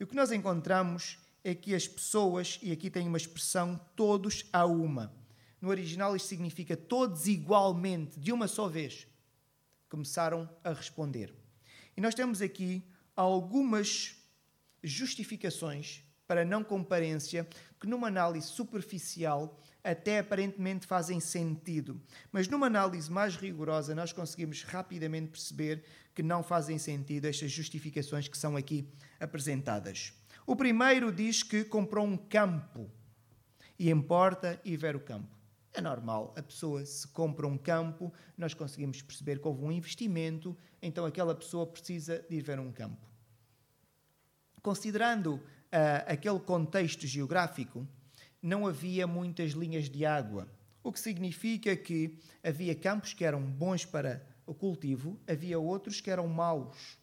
E 0.00 0.04
o 0.04 0.06
que 0.06 0.16
nós 0.16 0.32
encontramos 0.32 1.18
é 1.44 1.54
que 1.54 1.74
as 1.74 1.88
pessoas, 1.88 2.58
e 2.62 2.70
aqui 2.72 2.90
tem 2.90 3.06
uma 3.06 3.16
expressão, 3.16 3.80
todos 3.96 4.44
a 4.52 4.64
uma. 4.64 5.12
No 5.60 5.68
original 5.68 6.16
isto 6.16 6.28
significa 6.28 6.76
todos 6.76 7.26
igualmente, 7.26 8.18
de 8.18 8.32
uma 8.32 8.48
só 8.48 8.68
vez, 8.68 9.06
começaram 9.88 10.48
a 10.64 10.72
responder. 10.72 11.34
E 11.96 12.00
nós 12.00 12.14
temos 12.14 12.40
aqui 12.40 12.82
algumas 13.14 14.16
justificações 14.82 16.02
para 16.26 16.44
não 16.44 16.64
comparência 16.64 17.46
que 17.78 17.86
numa 17.86 18.08
análise 18.08 18.46
superficial 18.46 19.60
até 19.84 20.20
aparentemente 20.20 20.86
fazem 20.86 21.20
sentido, 21.20 22.00
mas 22.30 22.48
numa 22.48 22.66
análise 22.66 23.10
mais 23.10 23.36
rigorosa 23.36 23.94
nós 23.94 24.12
conseguimos 24.12 24.62
rapidamente 24.62 25.30
perceber 25.30 25.84
que 26.14 26.22
não 26.22 26.42
fazem 26.42 26.78
sentido 26.78 27.26
estas 27.26 27.50
justificações 27.50 28.28
que 28.28 28.38
são 28.38 28.56
aqui 28.56 28.88
apresentadas. 29.18 30.12
O 30.46 30.56
primeiro 30.56 31.12
diz 31.12 31.42
que 31.42 31.64
comprou 31.64 32.04
um 32.04 32.16
campo 32.16 32.90
e 33.78 33.90
importa 33.90 34.60
ir 34.64 34.76
ver 34.76 34.96
o 34.96 35.00
campo. 35.00 35.36
É 35.72 35.80
normal, 35.80 36.34
a 36.36 36.42
pessoa 36.42 36.84
se 36.84 37.06
compra 37.08 37.46
um 37.46 37.56
campo, 37.56 38.12
nós 38.36 38.52
conseguimos 38.52 39.00
perceber 39.00 39.38
que 39.38 39.48
houve 39.48 39.64
um 39.64 39.72
investimento, 39.72 40.56
então 40.82 41.06
aquela 41.06 41.34
pessoa 41.34 41.66
precisa 41.66 42.24
de 42.28 42.36
ir 42.36 42.42
ver 42.42 42.60
um 42.60 42.70
campo. 42.70 43.08
Considerando 44.60 45.36
uh, 45.36 45.40
aquele 46.06 46.38
contexto 46.40 47.06
geográfico, 47.06 47.88
não 48.42 48.66
havia 48.66 49.06
muitas 49.06 49.52
linhas 49.52 49.88
de 49.88 50.04
água, 50.04 50.46
o 50.82 50.92
que 50.92 51.00
significa 51.00 51.74
que 51.74 52.18
havia 52.42 52.74
campos 52.74 53.14
que 53.14 53.24
eram 53.24 53.40
bons 53.40 53.84
para 53.84 54.26
o 54.44 54.52
cultivo, 54.52 55.18
havia 55.26 55.58
outros 55.58 56.00
que 56.00 56.10
eram 56.10 56.26
maus. 56.26 56.98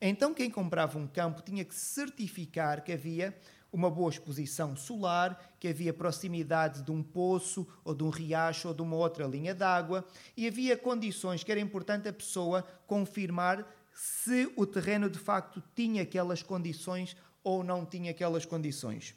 Então, 0.00 0.34
quem 0.34 0.50
comprava 0.50 0.98
um 0.98 1.06
campo 1.06 1.42
tinha 1.42 1.64
que 1.64 1.74
certificar 1.74 2.84
que 2.84 2.92
havia 2.92 3.36
uma 3.72 3.90
boa 3.90 4.10
exposição 4.10 4.76
solar, 4.76 5.54
que 5.58 5.68
havia 5.68 5.92
proximidade 5.92 6.82
de 6.82 6.90
um 6.90 7.02
poço 7.02 7.66
ou 7.84 7.94
de 7.94 8.02
um 8.02 8.08
riacho 8.08 8.68
ou 8.68 8.74
de 8.74 8.82
uma 8.82 8.96
outra 8.96 9.26
linha 9.26 9.54
d'água 9.54 10.06
e 10.36 10.46
havia 10.46 10.76
condições 10.76 11.42
que 11.42 11.50
era 11.50 11.60
importante 11.60 12.08
a 12.08 12.12
pessoa 12.12 12.62
confirmar 12.86 13.66
se 13.94 14.50
o 14.56 14.66
terreno 14.66 15.10
de 15.10 15.18
facto 15.18 15.62
tinha 15.74 16.02
aquelas 16.02 16.42
condições 16.42 17.16
ou 17.42 17.62
não 17.62 17.84
tinha 17.84 18.10
aquelas 18.10 18.44
condições. 18.44 19.14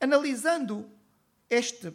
Analisando 0.00 0.88
este, 1.48 1.92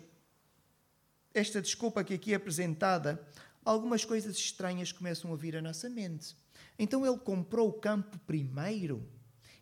esta 1.34 1.62
desculpa 1.62 2.04
que 2.04 2.14
aqui 2.14 2.34
é 2.34 2.36
apresentada, 2.36 3.26
algumas 3.64 4.06
coisas 4.06 4.36
estranhas 4.36 4.92
começam 4.92 5.32
a 5.34 5.36
vir 5.36 5.56
à 5.56 5.62
nossa 5.62 5.90
mente. 5.90 6.36
Então 6.78 7.06
ele 7.06 7.18
comprou 7.18 7.70
o 7.70 7.74
campo 7.74 8.18
primeiro 8.20 9.08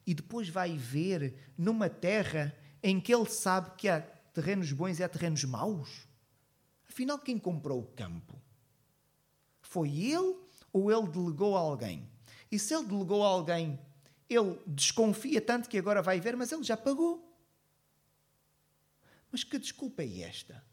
e 0.06 0.14
depois 0.14 0.50
vai 0.50 0.78
ver 0.78 1.36
numa 1.58 1.90
terra 1.90 2.56
em 2.82 3.00
que 3.00 3.14
ele 3.14 3.30
sabe 3.30 3.76
que 3.78 3.88
há 3.88 4.02
terrenos 4.34 4.72
bons 4.72 5.00
e 5.00 5.04
há 5.04 5.10
terrenos 5.10 5.44
maus? 5.44 6.08
Afinal, 6.90 7.20
quem 7.20 7.38
comprou 7.38 7.80
o 7.80 7.88
campo? 7.88 8.42
Foi 9.62 9.90
ele 9.90 10.36
ou 10.72 10.92
ele 10.92 11.08
delegou 11.08 11.56
a 11.56 11.60
alguém? 11.60 12.08
E 12.52 12.60
se 12.60 12.74
ele 12.76 12.86
delegou 12.86 13.24
a 13.24 13.28
alguém, 13.28 13.80
ele 14.30 14.60
desconfia 14.68 15.42
tanto 15.42 15.70
que 15.70 15.78
agora 15.78 16.02
vai 16.02 16.20
ver, 16.20 16.36
mas 16.36 16.52
ele 16.52 16.64
já 16.64 16.78
pagou. 16.78 17.34
Mas 19.32 19.44
que 19.44 19.58
desculpa 19.58 20.04
é 20.04 20.22
esta? 20.22 20.64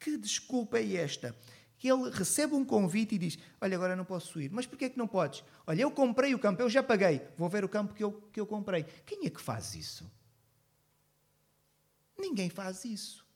Que 0.00 0.16
desculpa 0.16 0.78
é 0.78 0.96
esta? 0.96 1.36
Que 1.82 1.90
ele 1.90 2.10
recebe 2.10 2.54
um 2.54 2.64
convite 2.64 3.16
e 3.16 3.18
diz: 3.18 3.36
Olha, 3.60 3.74
agora 3.74 3.96
não 3.96 4.04
posso 4.04 4.40
ir. 4.40 4.52
Mas 4.52 4.66
porquê 4.66 4.84
é 4.84 4.88
que 4.88 4.96
não 4.96 5.08
podes? 5.08 5.42
Olha, 5.66 5.82
eu 5.82 5.90
comprei 5.90 6.32
o 6.32 6.38
campo, 6.38 6.62
eu 6.62 6.70
já 6.70 6.80
paguei, 6.80 7.20
vou 7.36 7.48
ver 7.48 7.64
o 7.64 7.68
campo 7.68 7.92
que 7.92 8.04
eu, 8.04 8.12
que 8.32 8.38
eu 8.38 8.46
comprei. 8.46 8.84
Quem 9.04 9.26
é 9.26 9.30
que 9.30 9.40
faz 9.40 9.74
isso? 9.74 10.08
Ninguém 12.16 12.48
faz 12.48 12.84
isso. 12.84 13.26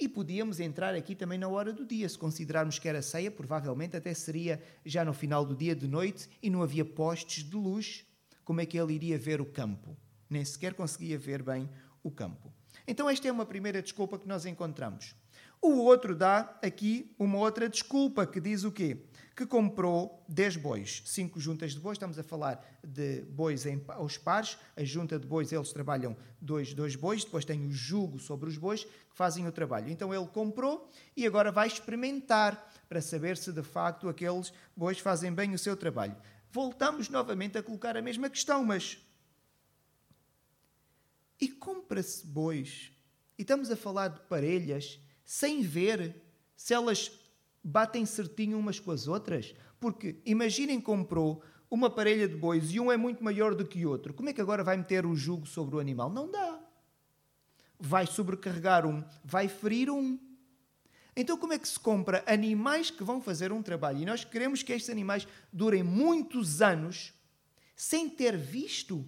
E 0.00 0.08
podíamos 0.08 0.58
entrar 0.58 0.96
aqui 0.96 1.14
também 1.14 1.38
na 1.38 1.46
hora 1.46 1.72
do 1.72 1.86
dia. 1.86 2.08
Se 2.08 2.18
considerarmos 2.18 2.80
que 2.80 2.88
era 2.88 3.00
ceia, 3.00 3.30
provavelmente 3.30 3.96
até 3.96 4.12
seria 4.14 4.60
já 4.84 5.04
no 5.04 5.14
final 5.14 5.46
do 5.46 5.54
dia 5.54 5.76
de 5.76 5.86
noite 5.86 6.28
e 6.42 6.50
não 6.50 6.60
havia 6.60 6.84
postes 6.84 7.44
de 7.44 7.54
luz. 7.54 8.04
Como 8.44 8.60
é 8.60 8.66
que 8.66 8.76
ele 8.76 8.94
iria 8.94 9.16
ver 9.16 9.40
o 9.40 9.46
campo? 9.46 9.96
Nem 10.28 10.44
sequer 10.44 10.74
conseguia 10.74 11.16
ver 11.16 11.40
bem 11.40 11.70
o 12.02 12.10
campo. 12.10 12.52
Então, 12.84 13.08
esta 13.08 13.28
é 13.28 13.30
uma 13.30 13.46
primeira 13.46 13.80
desculpa 13.80 14.18
que 14.18 14.26
nós 14.26 14.44
encontramos. 14.44 15.14
O 15.64 15.78
outro 15.78 16.14
dá 16.14 16.58
aqui 16.62 17.10
uma 17.18 17.38
outra 17.38 17.70
desculpa 17.70 18.26
que 18.26 18.38
diz 18.38 18.64
o 18.64 18.70
quê? 18.70 18.98
Que 19.34 19.46
comprou 19.46 20.22
10 20.28 20.58
bois, 20.58 21.02
5 21.06 21.40
juntas 21.40 21.72
de 21.72 21.80
bois, 21.80 21.96
estamos 21.96 22.18
a 22.18 22.22
falar 22.22 22.62
de 22.86 23.22
bois 23.22 23.64
em, 23.64 23.82
aos 23.88 24.18
pares, 24.18 24.58
a 24.76 24.84
junta 24.84 25.18
de 25.18 25.26
bois 25.26 25.52
eles 25.52 25.72
trabalham 25.72 26.14
dois, 26.38 26.74
dois 26.74 26.96
bois, 26.96 27.24
depois 27.24 27.46
tem 27.46 27.66
o 27.66 27.72
jugo 27.72 28.18
sobre 28.18 28.50
os 28.50 28.58
bois 28.58 28.84
que 28.84 29.14
fazem 29.14 29.48
o 29.48 29.52
trabalho. 29.52 29.88
Então 29.88 30.12
ele 30.12 30.26
comprou 30.26 30.92
e 31.16 31.26
agora 31.26 31.50
vai 31.50 31.66
experimentar 31.66 32.70
para 32.86 33.00
saber 33.00 33.38
se 33.38 33.50
de 33.50 33.62
facto 33.62 34.06
aqueles 34.06 34.52
bois 34.76 34.98
fazem 34.98 35.32
bem 35.32 35.54
o 35.54 35.58
seu 35.58 35.78
trabalho. 35.78 36.14
Voltamos 36.52 37.08
novamente 37.08 37.56
a 37.56 37.62
colocar 37.62 37.96
a 37.96 38.02
mesma 38.02 38.28
questão, 38.28 38.62
mas 38.62 38.98
e 41.40 41.48
compra-se 41.48 42.26
bois? 42.26 42.92
E 43.38 43.42
estamos 43.42 43.70
a 43.70 43.76
falar 43.76 44.08
de 44.08 44.20
parelhas 44.28 45.00
sem 45.24 45.62
ver 45.62 46.22
se 46.56 46.74
elas 46.74 47.10
batem 47.62 48.04
certinho 48.04 48.58
umas 48.58 48.78
com 48.78 48.90
as 48.90 49.08
outras. 49.08 49.54
Porque 49.80 50.20
imaginem 50.24 50.80
comprou 50.80 51.42
uma 51.70 51.90
parelha 51.90 52.28
de 52.28 52.36
bois 52.36 52.72
e 52.72 52.78
um 52.78 52.92
é 52.92 52.96
muito 52.96 53.24
maior 53.24 53.54
do 53.54 53.66
que 53.66 53.84
o 53.84 53.90
outro. 53.90 54.14
Como 54.14 54.28
é 54.28 54.32
que 54.32 54.40
agora 54.40 54.62
vai 54.62 54.76
meter 54.76 55.06
o 55.06 55.16
jugo 55.16 55.46
sobre 55.46 55.76
o 55.76 55.80
animal? 55.80 56.10
Não 56.10 56.30
dá. 56.30 56.60
Vai 57.78 58.06
sobrecarregar 58.06 58.86
um, 58.86 59.02
vai 59.24 59.48
ferir 59.48 59.90
um. 59.90 60.18
Então, 61.16 61.36
como 61.36 61.52
é 61.52 61.58
que 61.58 61.68
se 61.68 61.78
compra 61.78 62.24
animais 62.26 62.90
que 62.90 63.04
vão 63.04 63.20
fazer 63.20 63.52
um 63.52 63.62
trabalho? 63.62 64.00
E 64.00 64.06
nós 64.06 64.24
queremos 64.24 64.62
que 64.62 64.72
estes 64.72 64.90
animais 64.90 65.26
durem 65.52 65.82
muitos 65.82 66.60
anos 66.60 67.12
sem 67.76 68.08
ter 68.08 68.36
visto, 68.36 69.06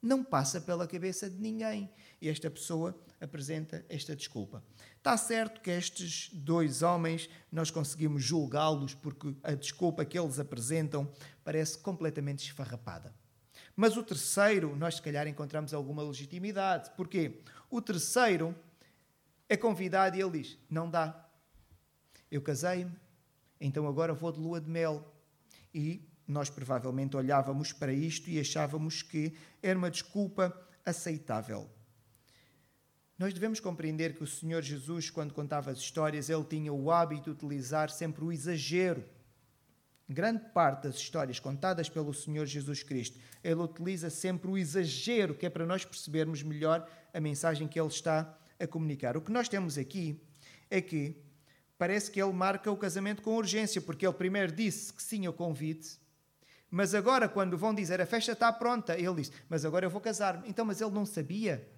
não 0.00 0.22
passa 0.22 0.60
pela 0.60 0.86
cabeça 0.86 1.28
de 1.28 1.40
ninguém. 1.40 1.90
E 2.20 2.28
esta 2.28 2.50
pessoa 2.50 2.98
apresenta 3.22 3.86
esta 3.88 4.16
desculpa. 4.16 4.64
Está 4.98 5.16
certo 5.16 5.60
que 5.60 5.70
estes 5.70 6.28
dois 6.32 6.82
homens 6.82 7.30
nós 7.50 7.70
conseguimos 7.70 8.24
julgá-los 8.24 8.94
porque 8.94 9.34
a 9.42 9.54
desculpa 9.54 10.04
que 10.04 10.18
eles 10.18 10.40
apresentam 10.40 11.08
parece 11.44 11.78
completamente 11.78 12.44
esfarrapada. 12.44 13.14
Mas 13.76 13.96
o 13.96 14.02
terceiro, 14.02 14.74
nós 14.76 14.96
se 14.96 15.02
calhar 15.02 15.26
encontramos 15.28 15.72
alguma 15.72 16.02
legitimidade. 16.02 16.90
Porquê? 16.96 17.40
O 17.70 17.80
terceiro 17.80 18.54
é 19.48 19.56
convidado 19.56 20.16
e 20.16 20.20
ele 20.20 20.42
diz: 20.42 20.58
Não 20.68 20.90
dá. 20.90 21.28
Eu 22.30 22.42
casei-me, 22.42 22.92
então 23.60 23.86
agora 23.86 24.12
vou 24.12 24.32
de 24.32 24.40
lua 24.40 24.60
de 24.60 24.68
mel. 24.68 25.14
E 25.72 26.08
nós 26.26 26.50
provavelmente 26.50 27.16
olhávamos 27.16 27.72
para 27.72 27.92
isto 27.92 28.28
e 28.28 28.40
achávamos 28.40 29.00
que 29.00 29.34
era 29.62 29.78
uma 29.78 29.90
desculpa 29.90 30.54
aceitável. 30.84 31.70
Nós 33.22 33.32
devemos 33.32 33.60
compreender 33.60 34.16
que 34.16 34.24
o 34.24 34.26
Senhor 34.26 34.60
Jesus, 34.62 35.08
quando 35.08 35.32
contava 35.32 35.70
as 35.70 35.78
histórias, 35.78 36.28
ele 36.28 36.42
tinha 36.42 36.72
o 36.72 36.90
hábito 36.90 37.26
de 37.26 37.30
utilizar 37.30 37.88
sempre 37.88 38.24
o 38.24 38.32
exagero. 38.32 39.04
Grande 40.08 40.40
parte 40.52 40.88
das 40.88 40.96
histórias 40.96 41.38
contadas 41.38 41.88
pelo 41.88 42.12
Senhor 42.12 42.46
Jesus 42.46 42.82
Cristo, 42.82 43.20
ele 43.44 43.60
utiliza 43.60 44.10
sempre 44.10 44.50
o 44.50 44.58
exagero, 44.58 45.36
que 45.36 45.46
é 45.46 45.50
para 45.50 45.64
nós 45.64 45.84
percebermos 45.84 46.42
melhor 46.42 46.84
a 47.14 47.20
mensagem 47.20 47.68
que 47.68 47.78
ele 47.78 47.86
está 47.86 48.36
a 48.58 48.66
comunicar. 48.66 49.16
O 49.16 49.20
que 49.20 49.30
nós 49.30 49.48
temos 49.48 49.78
aqui 49.78 50.20
é 50.68 50.80
que 50.80 51.16
parece 51.78 52.10
que 52.10 52.20
ele 52.20 52.32
marca 52.32 52.72
o 52.72 52.76
casamento 52.76 53.22
com 53.22 53.36
urgência, 53.36 53.80
porque 53.80 54.04
ele 54.04 54.14
primeiro 54.14 54.50
disse 54.50 54.92
que 54.92 55.00
sim 55.00 55.26
ao 55.26 55.32
convite, 55.32 55.96
mas 56.68 56.92
agora, 56.92 57.28
quando 57.28 57.56
vão 57.56 57.72
dizer 57.72 58.00
a 58.00 58.06
festa 58.06 58.32
está 58.32 58.52
pronta, 58.52 58.98
ele 58.98 59.14
diz: 59.16 59.30
Mas 59.48 59.64
agora 59.64 59.86
eu 59.86 59.90
vou 59.90 60.00
casar-me. 60.00 60.48
Então, 60.48 60.64
mas 60.64 60.80
ele 60.80 60.90
não 60.90 61.06
sabia. 61.06 61.70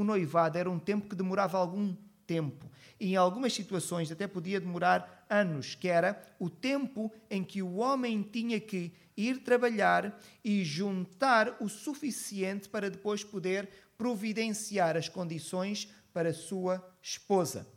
O 0.00 0.04
noivado 0.04 0.56
era 0.56 0.70
um 0.70 0.78
tempo 0.78 1.10
que 1.10 1.14
demorava 1.14 1.58
algum 1.58 1.94
tempo. 2.26 2.70
E 2.98 3.12
em 3.12 3.16
algumas 3.16 3.52
situações 3.52 4.10
até 4.10 4.26
podia 4.26 4.58
demorar 4.58 5.26
anos, 5.28 5.74
que 5.74 5.88
era 5.88 6.18
o 6.38 6.48
tempo 6.48 7.12
em 7.28 7.44
que 7.44 7.60
o 7.60 7.74
homem 7.74 8.22
tinha 8.22 8.58
que 8.58 8.94
ir 9.14 9.42
trabalhar 9.42 10.18
e 10.42 10.64
juntar 10.64 11.54
o 11.60 11.68
suficiente 11.68 12.66
para 12.66 12.88
depois 12.88 13.22
poder 13.22 13.68
providenciar 13.98 14.96
as 14.96 15.06
condições 15.06 15.92
para 16.14 16.32
sua 16.32 16.82
esposa. 17.02 17.68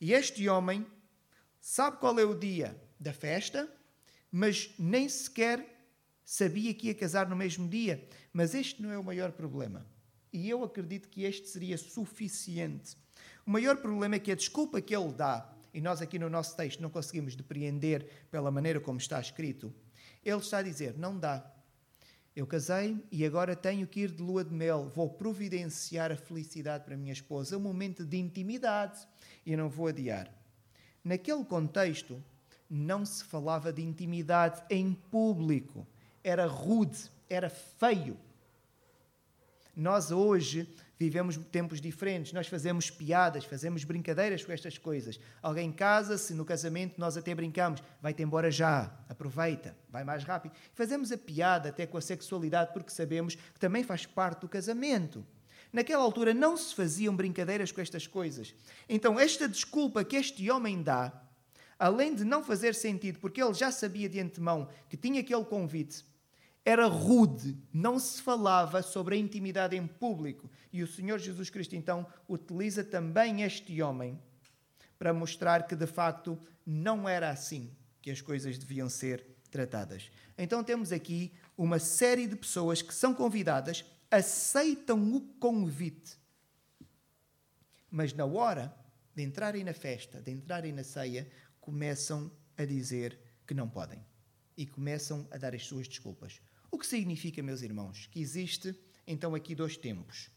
E 0.00 0.12
este 0.12 0.48
homem 0.48 0.84
sabe 1.60 1.98
qual 1.98 2.18
é 2.18 2.24
o 2.24 2.34
dia 2.34 2.76
da 2.98 3.12
festa, 3.12 3.72
mas 4.32 4.74
nem 4.76 5.08
sequer 5.08 5.64
sabia 6.24 6.74
que 6.74 6.88
ia 6.88 6.94
casar 6.96 7.28
no 7.28 7.36
mesmo 7.36 7.68
dia. 7.68 8.04
Mas 8.32 8.52
este 8.52 8.82
não 8.82 8.90
é 8.90 8.98
o 8.98 9.04
maior 9.04 9.30
problema. 9.30 9.86
E 10.32 10.48
eu 10.48 10.62
acredito 10.62 11.08
que 11.08 11.24
este 11.24 11.48
seria 11.48 11.76
suficiente. 11.76 12.96
O 13.46 13.50
maior 13.50 13.76
problema 13.76 14.14
é 14.14 14.18
que 14.18 14.30
a 14.30 14.36
desculpa 14.36 14.80
que 14.80 14.94
ele 14.94 15.12
dá, 15.12 15.50
e 15.72 15.80
nós 15.80 16.00
aqui 16.00 16.18
no 16.18 16.30
nosso 16.30 16.56
texto 16.56 16.80
não 16.80 16.90
conseguimos 16.90 17.34
depreender 17.34 18.06
pela 18.30 18.50
maneira 18.50 18.80
como 18.80 18.98
está 18.98 19.20
escrito, 19.20 19.72
ele 20.24 20.38
está 20.38 20.58
a 20.58 20.62
dizer: 20.62 20.96
não 20.98 21.18
dá. 21.18 21.50
Eu 22.34 22.46
casei 22.46 22.96
e 23.10 23.24
agora 23.24 23.56
tenho 23.56 23.86
que 23.86 24.00
ir 24.00 24.10
de 24.10 24.22
lua 24.22 24.44
de 24.44 24.54
mel. 24.54 24.88
Vou 24.94 25.10
providenciar 25.10 26.12
a 26.12 26.16
felicidade 26.16 26.84
para 26.84 26.94
a 26.94 26.96
minha 26.96 27.12
esposa, 27.12 27.56
um 27.56 27.60
momento 27.60 28.04
de 28.04 28.18
intimidade 28.18 29.00
e 29.44 29.56
não 29.56 29.68
vou 29.68 29.88
adiar. 29.88 30.32
Naquele 31.02 31.44
contexto, 31.44 32.22
não 32.68 33.04
se 33.04 33.24
falava 33.24 33.72
de 33.72 33.82
intimidade 33.82 34.62
em 34.70 34.92
público. 34.92 35.86
Era 36.22 36.46
rude, 36.46 37.10
era 37.28 37.50
feio. 37.50 38.16
Nós 39.76 40.10
hoje 40.10 40.68
vivemos 40.98 41.36
tempos 41.36 41.80
diferentes, 41.80 42.32
nós 42.32 42.46
fazemos 42.46 42.90
piadas, 42.90 43.44
fazemos 43.44 43.84
brincadeiras 43.84 44.44
com 44.44 44.52
estas 44.52 44.76
coisas. 44.76 45.18
Alguém 45.40 45.72
casa-se, 45.72 46.34
no 46.34 46.44
casamento 46.44 47.00
nós 47.00 47.16
até 47.16 47.34
brincamos, 47.34 47.82
vai-te 48.02 48.22
embora 48.22 48.50
já, 48.50 48.92
aproveita, 49.08 49.74
vai 49.88 50.04
mais 50.04 50.24
rápido. 50.24 50.52
Fazemos 50.74 51.10
a 51.10 51.16
piada 51.16 51.70
até 51.70 51.86
com 51.86 51.96
a 51.96 52.02
sexualidade 52.02 52.72
porque 52.72 52.90
sabemos 52.90 53.34
que 53.34 53.58
também 53.58 53.82
faz 53.82 54.04
parte 54.04 54.42
do 54.42 54.48
casamento. 54.48 55.24
Naquela 55.72 56.02
altura 56.02 56.34
não 56.34 56.56
se 56.56 56.74
faziam 56.74 57.16
brincadeiras 57.16 57.72
com 57.72 57.80
estas 57.80 58.06
coisas. 58.06 58.54
Então, 58.88 59.18
esta 59.18 59.48
desculpa 59.48 60.04
que 60.04 60.16
este 60.16 60.50
homem 60.50 60.82
dá 60.82 61.12
além 61.80 62.14
de 62.14 62.24
não 62.24 62.44
fazer 62.44 62.74
sentido, 62.74 63.18
porque 63.18 63.42
ele 63.42 63.54
já 63.54 63.72
sabia 63.72 64.06
de 64.06 64.20
antemão 64.20 64.68
que 64.90 64.98
tinha 64.98 65.20
aquele 65.22 65.46
convite, 65.46 66.04
era 66.64 66.86
rude, 66.86 67.56
não 67.72 67.98
se 67.98 68.20
falava 68.20 68.82
sobre 68.82 69.14
a 69.14 69.18
intimidade 69.18 69.76
em 69.76 69.86
público. 69.86 70.50
E 70.72 70.82
o 70.82 70.86
Senhor 70.86 71.18
Jesus 71.18 71.50
Cristo 71.50 71.74
então 71.74 72.06
utiliza 72.28 72.84
também 72.84 73.42
este 73.42 73.80
homem 73.82 74.20
para 74.98 75.14
mostrar 75.14 75.66
que 75.66 75.74
de 75.74 75.86
facto 75.86 76.38
não 76.66 77.08
era 77.08 77.30
assim 77.30 77.70
que 78.02 78.10
as 78.10 78.20
coisas 78.20 78.58
deviam 78.58 78.88
ser 78.88 79.26
tratadas. 79.50 80.10
Então 80.36 80.62
temos 80.62 80.92
aqui 80.92 81.32
uma 81.56 81.78
série 81.78 82.26
de 82.26 82.36
pessoas 82.36 82.82
que 82.82 82.94
são 82.94 83.14
convidadas, 83.14 83.84
aceitam 84.10 85.14
o 85.14 85.20
convite, 85.20 86.18
mas 87.90 88.12
na 88.12 88.24
hora 88.24 88.74
de 89.14 89.22
entrarem 89.22 89.64
na 89.64 89.72
festa, 89.74 90.20
de 90.20 90.30
entrarem 90.30 90.72
na 90.72 90.84
ceia, 90.84 91.28
começam 91.60 92.30
a 92.56 92.64
dizer 92.64 93.18
que 93.46 93.54
não 93.54 93.68
podem 93.68 94.04
e 94.56 94.66
começam 94.66 95.26
a 95.30 95.38
dar 95.38 95.54
as 95.54 95.66
suas 95.66 95.88
desculpas. 95.88 96.40
O 96.70 96.78
que 96.78 96.86
significa, 96.86 97.42
meus 97.42 97.62
irmãos, 97.62 98.06
que 98.06 98.20
existe 98.20 98.74
então 99.06 99.34
aqui 99.34 99.54
dois 99.54 99.76
tempos. 99.76 100.30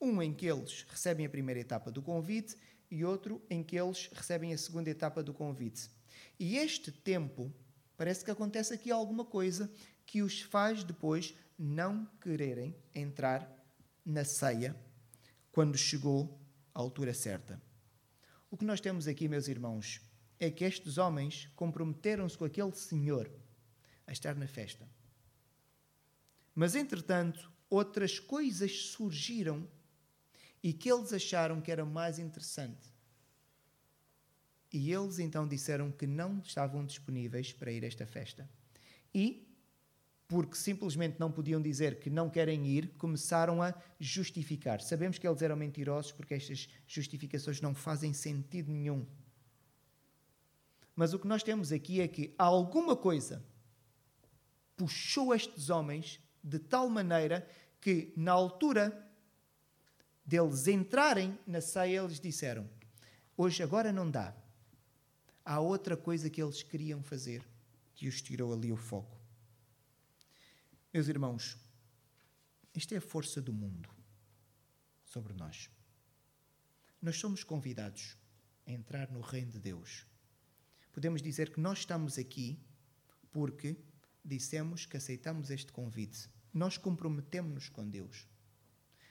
Um 0.00 0.22
em 0.22 0.34
que 0.34 0.46
eles 0.46 0.84
recebem 0.88 1.24
a 1.24 1.30
primeira 1.30 1.60
etapa 1.60 1.90
do 1.90 2.02
convite 2.02 2.56
e 2.90 3.04
outro 3.04 3.42
em 3.48 3.62
que 3.62 3.76
eles 3.76 4.08
recebem 4.12 4.52
a 4.52 4.58
segunda 4.58 4.90
etapa 4.90 5.22
do 5.22 5.32
convite. 5.32 5.90
E 6.38 6.56
este 6.56 6.92
tempo 6.92 7.52
parece 7.96 8.24
que 8.24 8.30
acontece 8.30 8.74
aqui 8.74 8.90
alguma 8.90 9.24
coisa 9.24 9.70
que 10.06 10.22
os 10.22 10.42
faz 10.42 10.84
depois 10.84 11.34
não 11.58 12.06
quererem 12.20 12.76
entrar 12.94 13.50
na 14.04 14.24
ceia 14.24 14.76
quando 15.50 15.76
chegou 15.76 16.38
a 16.74 16.80
altura 16.80 17.12
certa. 17.12 17.60
O 18.50 18.56
que 18.56 18.64
nós 18.64 18.80
temos 18.80 19.08
aqui, 19.08 19.26
meus 19.26 19.48
irmãos, 19.48 20.00
é 20.38 20.50
que 20.50 20.64
estes 20.64 20.98
homens 20.98 21.50
comprometeram-se 21.56 22.38
com 22.38 22.44
aquele 22.44 22.72
senhor 22.72 23.30
a 24.06 24.12
estar 24.12 24.36
na 24.36 24.46
festa. 24.46 24.88
Mas, 26.58 26.74
entretanto, 26.74 27.52
outras 27.70 28.18
coisas 28.18 28.86
surgiram 28.86 29.64
e 30.60 30.72
que 30.72 30.90
eles 30.90 31.12
acharam 31.12 31.60
que 31.60 31.70
era 31.70 31.84
mais 31.84 32.18
interessante. 32.18 32.92
E 34.72 34.92
eles 34.92 35.20
então 35.20 35.46
disseram 35.46 35.92
que 35.92 36.04
não 36.04 36.40
estavam 36.40 36.84
disponíveis 36.84 37.52
para 37.52 37.70
ir 37.70 37.84
a 37.84 37.86
esta 37.86 38.04
festa. 38.08 38.50
E, 39.14 39.56
porque 40.26 40.56
simplesmente 40.56 41.20
não 41.20 41.30
podiam 41.30 41.62
dizer 41.62 42.00
que 42.00 42.10
não 42.10 42.28
querem 42.28 42.66
ir, 42.66 42.88
começaram 42.98 43.62
a 43.62 43.72
justificar. 44.00 44.80
Sabemos 44.80 45.16
que 45.16 45.28
eles 45.28 45.40
eram 45.40 45.54
mentirosos 45.54 46.10
porque 46.10 46.34
estas 46.34 46.68
justificações 46.88 47.60
não 47.60 47.72
fazem 47.72 48.12
sentido 48.12 48.72
nenhum. 48.72 49.06
Mas 50.96 51.14
o 51.14 51.20
que 51.20 51.28
nós 51.28 51.44
temos 51.44 51.70
aqui 51.70 52.00
é 52.00 52.08
que 52.08 52.34
alguma 52.36 52.96
coisa 52.96 53.44
puxou 54.76 55.32
estes 55.32 55.70
homens 55.70 56.20
de 56.42 56.58
tal 56.58 56.88
maneira 56.88 57.48
que, 57.80 58.12
na 58.16 58.32
altura 58.32 59.06
deles 60.24 60.66
entrarem 60.66 61.38
na 61.46 61.60
ceia, 61.60 62.00
eles 62.00 62.20
disseram: 62.20 62.68
Hoje, 63.36 63.62
agora 63.62 63.92
não 63.92 64.10
dá. 64.10 64.34
Há 65.44 65.60
outra 65.60 65.96
coisa 65.96 66.28
que 66.28 66.42
eles 66.42 66.62
queriam 66.62 67.02
fazer 67.02 67.42
que 67.94 68.06
os 68.06 68.20
tirou 68.20 68.52
ali 68.52 68.70
o 68.70 68.76
foco. 68.76 69.18
Meus 70.92 71.08
irmãos, 71.08 71.56
isto 72.74 72.94
é 72.94 72.98
a 72.98 73.00
força 73.00 73.40
do 73.40 73.52
mundo 73.52 73.88
sobre 75.04 75.32
nós. 75.32 75.70
Nós 77.00 77.16
somos 77.16 77.42
convidados 77.44 78.16
a 78.66 78.72
entrar 78.72 79.10
no 79.10 79.20
reino 79.20 79.52
de 79.52 79.58
Deus 79.58 80.06
podemos 80.98 81.22
dizer 81.22 81.52
que 81.52 81.60
nós 81.60 81.78
estamos 81.78 82.18
aqui 82.18 82.58
porque 83.30 83.76
dissemos 84.24 84.86
que 84.86 84.96
aceitamos 84.96 85.50
este 85.50 85.72
convite. 85.72 86.28
Nós 86.52 86.76
comprometemos-nos 86.76 87.68
com 87.68 87.88
Deus. 87.88 88.26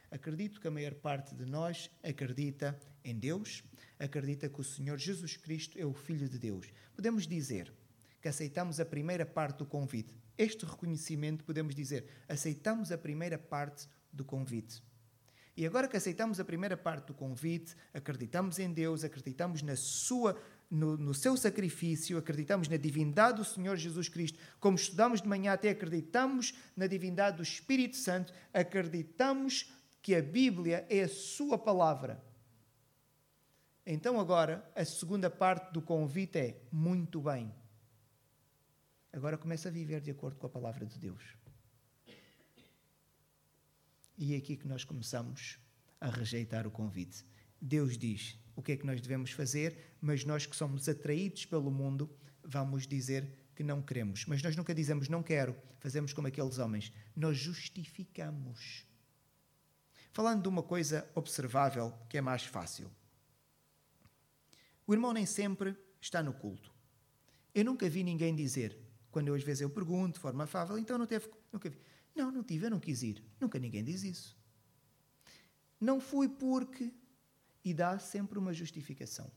Acredito 0.09 0.61
que 0.61 0.67
a 0.67 0.71
maior 0.71 0.93
parte 0.95 1.35
de 1.35 1.45
nós 1.45 1.89
acredita 2.01 2.79
em 3.03 3.17
Deus, 3.17 3.63
acredita 3.99 4.47
que 4.47 4.61
o 4.61 4.63
Senhor 4.63 4.97
Jesus 4.97 5.35
Cristo 5.35 5.77
é 5.77 5.85
o 5.85 5.93
Filho 5.93 6.29
de 6.29 6.39
Deus. 6.39 6.71
Podemos 6.95 7.27
dizer 7.27 7.73
que 8.21 8.27
aceitamos 8.27 8.79
a 8.79 8.85
primeira 8.85 9.25
parte 9.25 9.59
do 9.59 9.65
convite. 9.65 10.15
Este 10.37 10.65
reconhecimento, 10.65 11.43
podemos 11.43 11.75
dizer, 11.75 12.05
aceitamos 12.27 12.91
a 12.91 12.97
primeira 12.97 13.37
parte 13.37 13.87
do 14.11 14.23
convite. 14.23 14.81
E 15.57 15.65
agora 15.65 15.87
que 15.87 15.97
aceitamos 15.97 16.39
a 16.39 16.45
primeira 16.45 16.77
parte 16.77 17.07
do 17.07 17.13
convite, 17.15 17.75
acreditamos 17.93 18.59
em 18.59 18.71
Deus, 18.71 19.03
acreditamos 19.03 19.63
na 19.63 19.75
Sua 19.75 20.39
no, 20.69 20.97
no, 20.97 21.13
seu 21.13 21.37
sacrifício, 21.37 22.17
acreditamos 22.17 22.67
na 22.67 22.77
divindade 22.77 23.37
do 23.37 23.45
Senhor 23.45 23.75
Jesus 23.77 24.09
Cristo, 24.09 24.37
como 24.59 24.75
estudamos 24.75 25.21
de 25.21 25.27
manhã 25.27 25.53
até 25.53 25.69
acreditamos 25.69 26.53
na 26.75 26.87
divindade 26.87 27.37
do 27.37 27.43
Espírito 27.43 27.95
Santo, 27.95 28.33
acreditamos 28.53 29.71
que 30.01 30.13
a 30.15 30.21
Bíblia 30.21 30.85
é 30.89 31.03
a 31.03 31.09
sua 31.09 31.57
palavra. 31.57 32.23
Então 33.85 34.19
agora, 34.19 34.69
a 34.75 34.83
segunda 34.83 35.29
parte 35.29 35.71
do 35.71 35.81
convite 35.81 36.37
é 36.37 36.61
muito 36.71 37.21
bem. 37.21 37.53
Agora 39.13 39.37
começa 39.37 39.69
a 39.69 39.71
viver 39.71 40.01
de 40.01 40.11
acordo 40.11 40.37
com 40.37 40.45
a 40.45 40.49
palavra 40.49 40.85
de 40.85 40.99
Deus. 40.99 41.23
E 44.17 44.33
é 44.33 44.37
aqui 44.37 44.57
que 44.57 44.67
nós 44.67 44.83
começamos 44.83 45.57
a 46.01 46.09
rejeitar 46.09 46.67
o 46.67 46.71
convite. 46.71 47.23
Deus 47.61 47.97
diz: 47.97 48.37
o 48.57 48.61
que 48.63 48.71
é 48.71 48.75
que 48.75 48.87
nós 48.87 48.99
devemos 48.99 49.29
fazer, 49.29 49.77
mas 50.01 50.25
nós 50.25 50.47
que 50.47 50.55
somos 50.55 50.89
atraídos 50.89 51.45
pelo 51.45 51.69
mundo, 51.69 52.09
vamos 52.43 52.87
dizer 52.87 53.29
que 53.55 53.61
não 53.61 53.83
queremos. 53.83 54.25
Mas 54.25 54.41
nós 54.41 54.55
nunca 54.55 54.73
dizemos 54.73 55.07
não 55.07 55.21
quero, 55.21 55.55
fazemos 55.79 56.11
como 56.11 56.27
aqueles 56.27 56.57
homens. 56.57 56.91
Nós 57.15 57.37
justificamos. 57.37 58.83
Falando 60.11 60.41
de 60.41 60.49
uma 60.49 60.63
coisa 60.63 61.07
observável 61.13 61.93
que 62.09 62.17
é 62.17 62.21
mais 62.21 62.45
fácil. 62.45 62.89
O 64.87 64.93
irmão 64.93 65.13
nem 65.13 65.27
sempre 65.27 65.77
está 66.01 66.23
no 66.23 66.33
culto. 66.33 66.73
Eu 67.53 67.63
nunca 67.63 67.87
vi 67.87 68.03
ninguém 68.03 68.35
dizer, 68.35 68.75
quando 69.11 69.27
eu 69.27 69.35
às 69.35 69.43
vezes 69.43 69.61
eu 69.61 69.69
pergunto 69.69 70.15
de 70.15 70.19
forma 70.19 70.45
afável, 70.45 70.79
então 70.79 70.97
não 70.97 71.05
teve, 71.05 71.29
nunca 71.53 71.69
vi. 71.69 71.77
Não, 72.15 72.31
não 72.31 72.43
tive, 72.43 72.65
eu 72.65 72.71
não 72.71 72.79
quis 72.79 73.03
ir. 73.03 73.23
Nunca 73.39 73.59
ninguém 73.59 73.83
diz 73.83 74.01
isso. 74.01 74.35
Não 75.79 75.99
fui 76.01 76.27
porque 76.27 76.91
e 77.67 77.73
dá 77.73 77.99
sempre 77.99 78.39
uma 78.39 78.53
justificação. 78.53 79.29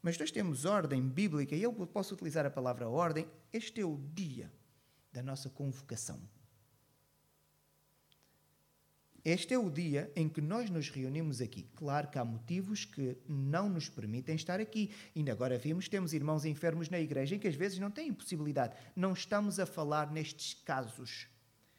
Mas 0.00 0.16
nós 0.16 0.30
temos 0.30 0.64
ordem 0.64 1.02
bíblica, 1.02 1.56
e 1.56 1.62
eu 1.62 1.72
posso 1.72 2.14
utilizar 2.14 2.46
a 2.46 2.50
palavra 2.50 2.88
ordem, 2.88 3.26
este 3.52 3.80
é 3.80 3.84
o 3.84 3.98
dia 4.14 4.52
da 5.12 5.20
nossa 5.24 5.50
convocação. 5.50 6.20
Este 9.24 9.54
é 9.54 9.58
o 9.58 9.68
dia 9.68 10.12
em 10.14 10.28
que 10.28 10.40
nós 10.40 10.70
nos 10.70 10.88
reunimos 10.88 11.40
aqui. 11.40 11.66
Claro 11.74 12.08
que 12.08 12.18
há 12.18 12.24
motivos 12.24 12.84
que 12.84 13.16
não 13.26 13.68
nos 13.68 13.88
permitem 13.88 14.36
estar 14.36 14.60
aqui. 14.60 14.94
Ainda 15.16 15.32
agora 15.32 15.58
vimos, 15.58 15.88
temos 15.88 16.12
irmãos 16.12 16.44
enfermos 16.44 16.88
na 16.88 17.00
igreja 17.00 17.34
em 17.34 17.38
que 17.40 17.48
às 17.48 17.56
vezes 17.56 17.80
não 17.80 17.90
têm 17.90 18.12
possibilidade. 18.12 18.76
Não 18.94 19.14
estamos 19.14 19.58
a 19.58 19.66
falar 19.66 20.12
nestes 20.12 20.54
casos. 20.62 21.26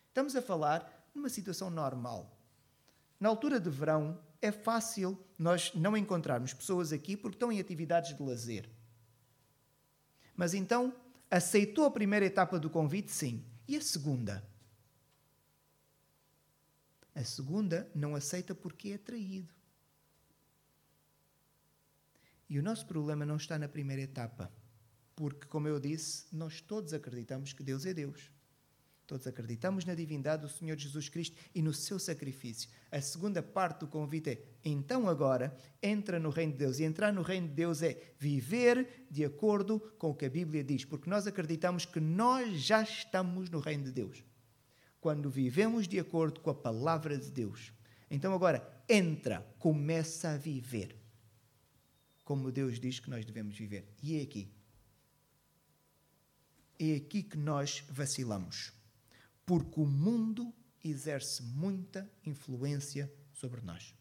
Estamos 0.10 0.36
a 0.36 0.42
falar 0.42 1.08
numa 1.14 1.30
situação 1.30 1.70
normal. 1.70 2.36
Na 3.18 3.30
altura 3.30 3.60
de 3.60 3.70
verão, 3.70 4.20
é 4.46 4.52
fácil 4.52 5.18
nós 5.38 5.74
não 5.74 5.98
encontrarmos 5.98 6.54
pessoas 6.54 6.94
aqui 6.94 7.18
porque 7.18 7.36
estão 7.36 7.52
em 7.52 7.60
atividades 7.60 8.16
de 8.16 8.24
lazer. 8.24 8.70
Mas 10.36 10.54
então, 10.54 10.96
aceitou 11.30 11.86
a 11.86 11.92
primeira 11.92 12.26
etapa 12.26 12.60
do 12.60 12.70
convite? 12.70 13.12
Sim. 13.12 13.44
E 13.68 13.76
a 13.76 13.82
segunda? 13.82 14.48
A 17.14 17.24
segunda 17.24 17.90
não 17.96 18.16
aceita 18.16 18.54
porque 18.54 18.90
é 18.90 18.98
traído. 18.98 19.54
E 22.50 22.60
o 22.60 22.64
nosso 22.64 22.86
problema 22.86 23.26
não 23.26 23.38
está 23.38 23.58
na 23.58 23.68
primeira 23.68 24.04
etapa, 24.04 24.52
porque, 25.16 25.48
como 25.48 25.68
eu 25.68 25.80
disse, 25.80 26.28
nós 26.32 26.62
todos 26.62 26.94
acreditamos 26.94 27.54
que 27.54 27.64
Deus 27.64 27.86
é 27.86 27.94
Deus. 27.94 28.30
Todos 29.06 29.28
acreditamos 29.28 29.86
na 29.86 29.94
divindade 29.94 30.42
do 30.42 30.50
Senhor 30.50 30.78
Jesus 30.78 31.10
Cristo 31.10 31.38
e 31.54 31.62
no 31.62 31.74
seu 31.74 32.00
sacrifício. 32.00 32.70
A 32.92 33.00
segunda 33.00 33.44
parte 33.44 33.82
do 33.82 33.88
convite 33.88 34.32
é: 34.32 34.42
então 34.64 35.08
agora 35.08 35.56
entra 35.82 36.20
no 36.20 36.30
reino 36.30 36.54
de 36.54 36.60
Deus. 36.60 36.80
E 36.80 36.84
entrar 36.84 37.14
no 37.14 37.22
reino 37.22 37.48
de 37.48 37.54
Deus 37.54 37.82
é 37.82 38.14
viver 38.18 39.06
de 39.10 39.24
acordo 39.24 39.80
com 39.98 40.10
o 40.10 40.16
que 40.16 40.26
a 40.26 40.30
Bíblia 40.30 40.64
diz, 40.64 40.86
porque 40.86 41.10
nós 41.10 41.28
acreditamos 41.28 41.86
que 41.86 42.00
nós 42.00 42.60
já 42.62 42.82
estamos 42.82 43.50
no 43.50 43.60
reino 43.60 43.84
de 43.84 43.92
Deus. 43.92 44.24
Quando 45.00 45.30
vivemos 45.30 45.88
de 45.88 46.00
acordo 46.00 46.40
com 46.40 46.50
a 46.50 46.56
palavra 46.56 47.18
de 47.18 47.30
Deus. 47.30 47.72
Então 48.10 48.34
agora 48.34 48.68
entra, 48.90 49.46
começa 49.60 50.30
a 50.30 50.38
viver 50.38 51.06
como 52.26 52.52
Deus 52.52 52.80
diz 52.80 53.00
que 53.00 53.10
nós 53.10 53.24
devemos 53.24 53.56
viver. 53.56 53.88
E 54.02 54.18
é 54.18 54.24
aqui. 54.24 54.52
É 56.80 56.96
aqui 56.96 57.22
que 57.22 57.38
nós 57.38 57.84
vacilamos 57.88 58.74
porque 59.46 59.80
o 59.80 59.86
mundo 59.86 60.54
exerce 60.84 61.44
muita 61.44 62.10
influência 62.26 63.12
sobre 63.34 63.62
nós. 63.62 63.94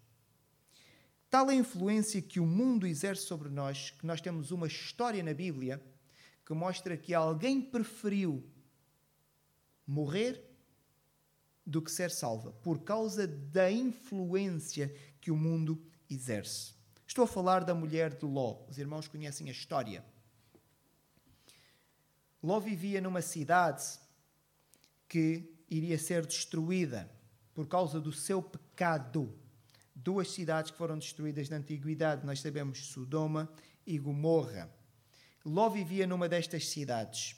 Tal 1.28 1.48
a 1.48 1.54
influência 1.54 2.22
que 2.22 2.38
o 2.38 2.46
mundo 2.46 2.86
exerce 2.86 3.22
sobre 3.22 3.48
nós, 3.48 3.90
que 3.90 4.06
nós 4.06 4.20
temos 4.20 4.50
uma 4.50 4.66
história 4.66 5.22
na 5.22 5.34
Bíblia 5.34 5.82
que 6.46 6.52
mostra 6.52 6.96
que 6.96 7.14
alguém 7.14 7.60
preferiu 7.60 8.44
morrer 9.86 10.42
do 11.66 11.80
que 11.80 11.90
ser 11.90 12.10
salva, 12.10 12.52
por 12.52 12.84
causa 12.84 13.26
da 13.26 13.70
influência 13.70 14.94
que 15.20 15.30
o 15.30 15.36
mundo 15.36 15.82
exerce. 16.08 16.74
Estou 17.06 17.24
a 17.24 17.28
falar 17.28 17.64
da 17.64 17.74
mulher 17.74 18.14
de 18.14 18.26
Ló. 18.26 18.64
Os 18.68 18.78
irmãos 18.78 19.08
conhecem 19.08 19.48
a 19.48 19.52
história. 19.52 20.04
Ló 22.42 22.60
vivia 22.60 23.00
numa 23.00 23.22
cidade 23.22 23.98
que 25.14 25.48
iria 25.70 25.96
ser 25.96 26.26
destruída 26.26 27.08
por 27.54 27.68
causa 27.68 28.00
do 28.00 28.12
seu 28.12 28.42
pecado. 28.42 29.32
Duas 29.94 30.32
cidades 30.32 30.72
que 30.72 30.76
foram 30.76 30.98
destruídas 30.98 31.48
na 31.48 31.58
antiguidade, 31.58 32.26
nós 32.26 32.40
sabemos 32.40 32.88
Sodoma 32.88 33.48
e 33.86 33.96
Gomorra. 33.96 34.68
Ló 35.44 35.68
vivia 35.68 36.04
numa 36.04 36.28
destas 36.28 36.68
cidades 36.68 37.36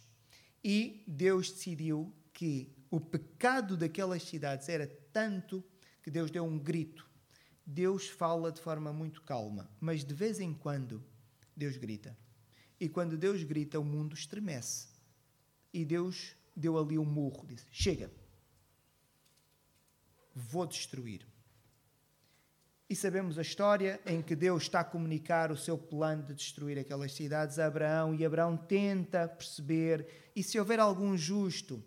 e 0.65 1.05
Deus 1.07 1.51
decidiu 1.51 2.11
que 2.33 2.75
o 2.91 2.99
pecado 2.99 3.77
daquelas 3.77 4.23
cidades 4.23 4.71
era 4.71 4.87
tanto 5.13 5.63
que 6.03 6.11
Deus 6.11 6.31
deu 6.31 6.47
um 6.47 6.59
grito. 6.59 7.07
Deus 7.67 8.09
fala 8.09 8.51
de 8.51 8.61
forma 8.63 8.91
muito 8.91 9.21
calma, 9.21 9.71
mas 9.79 10.03
de 10.03 10.15
vez 10.15 10.41
em 10.41 10.55
quando 10.55 11.05
Deus 11.55 11.77
grita. 11.77 12.17
E 12.81 12.89
quando 12.89 13.19
Deus 13.19 13.43
grita, 13.43 13.79
o 13.79 13.85
mundo 13.85 14.15
estremece. 14.15 14.89
E 15.75 15.85
Deus 15.85 16.35
deu 16.57 16.79
ali 16.79 16.99
um 16.99 17.05
murro, 17.05 17.47
disse: 17.47 17.67
Chega, 17.71 18.11
vou 20.35 20.67
destruir. 20.67 21.27
E 22.89 22.95
sabemos 22.95 23.37
a 23.37 23.43
história 23.43 24.01
em 24.07 24.23
que 24.23 24.37
Deus 24.37 24.63
está 24.63 24.81
a 24.81 24.85
comunicar 24.85 25.51
o 25.51 25.57
seu 25.57 25.77
plano 25.77 26.23
de 26.23 26.35
destruir 26.35 26.79
aquelas 26.79 27.13
cidades 27.13 27.59
a 27.59 27.67
Abraão, 27.67 28.15
e 28.15 28.25
Abraão 28.25 28.57
tenta 28.57 29.27
perceber, 29.27 30.07
e 30.37 30.43
se 30.43 30.59
houver 30.59 30.79
algum 30.79 31.17
justo, 31.17 31.83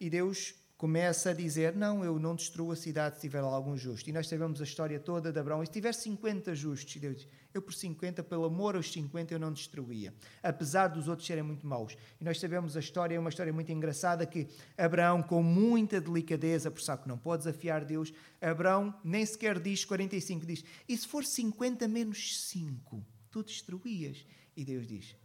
e 0.00 0.10
Deus 0.10 0.54
começa 0.76 1.30
a 1.30 1.34
dizer: 1.34 1.74
Não, 1.74 2.04
eu 2.04 2.18
não 2.18 2.34
destruo 2.34 2.72
a 2.72 2.76
cidade 2.76 3.16
se 3.16 3.22
tiver 3.22 3.38
algum 3.38 3.76
justo. 3.76 4.10
E 4.10 4.12
nós 4.12 4.28
sabemos 4.28 4.60
a 4.60 4.64
história 4.64 4.98
toda 5.00 5.32
de 5.32 5.38
Abraão. 5.38 5.62
E 5.62 5.66
se 5.66 5.72
tiver 5.72 5.94
50 5.94 6.54
justos, 6.54 6.96
Deus 6.96 7.16
diz: 7.16 7.28
Eu 7.56 7.62
por 7.62 7.72
50, 7.72 8.22
pelo 8.22 8.44
amor 8.44 8.76
aos 8.76 8.92
50, 8.92 9.32
eu 9.32 9.38
não 9.38 9.50
destruía. 9.50 10.12
Apesar 10.42 10.88
dos 10.88 11.08
outros 11.08 11.26
serem 11.26 11.42
muito 11.42 11.66
maus. 11.66 11.96
E 12.20 12.24
nós 12.24 12.38
sabemos 12.38 12.76
a 12.76 12.80
história, 12.80 13.16
é 13.16 13.18
uma 13.18 13.30
história 13.30 13.50
muito 13.50 13.72
engraçada 13.72 14.26
que 14.26 14.46
Abraão, 14.76 15.22
com 15.22 15.42
muita 15.42 15.98
delicadeza, 15.98 16.70
por 16.70 16.82
sabe 16.82 17.04
que 17.04 17.08
não 17.08 17.16
pode 17.16 17.44
desafiar 17.44 17.82
Deus, 17.82 18.12
Abraão 18.42 18.94
nem 19.02 19.24
sequer 19.24 19.58
diz 19.58 19.86
45, 19.86 20.44
diz: 20.44 20.62
E 20.86 20.94
se 20.94 21.08
for 21.08 21.24
50 21.24 21.88
menos 21.88 22.38
5, 22.42 23.02
tu 23.30 23.42
destruías? 23.42 24.26
E 24.54 24.62
Deus 24.62 24.86
diz: 24.86 25.16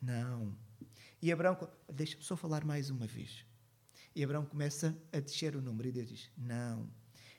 Não. 0.00 0.56
E 1.20 1.30
Abraão, 1.30 1.58
deixa-me 1.92 2.22
só 2.22 2.36
falar 2.36 2.64
mais 2.64 2.88
uma 2.88 3.06
vez. 3.06 3.44
E 4.14 4.24
Abraão 4.24 4.46
começa 4.46 4.96
a 5.12 5.20
descer 5.20 5.54
o 5.54 5.60
número 5.60 5.90
e 5.90 5.92
Deus 5.92 6.08
diz: 6.08 6.30
Não. 6.38 6.88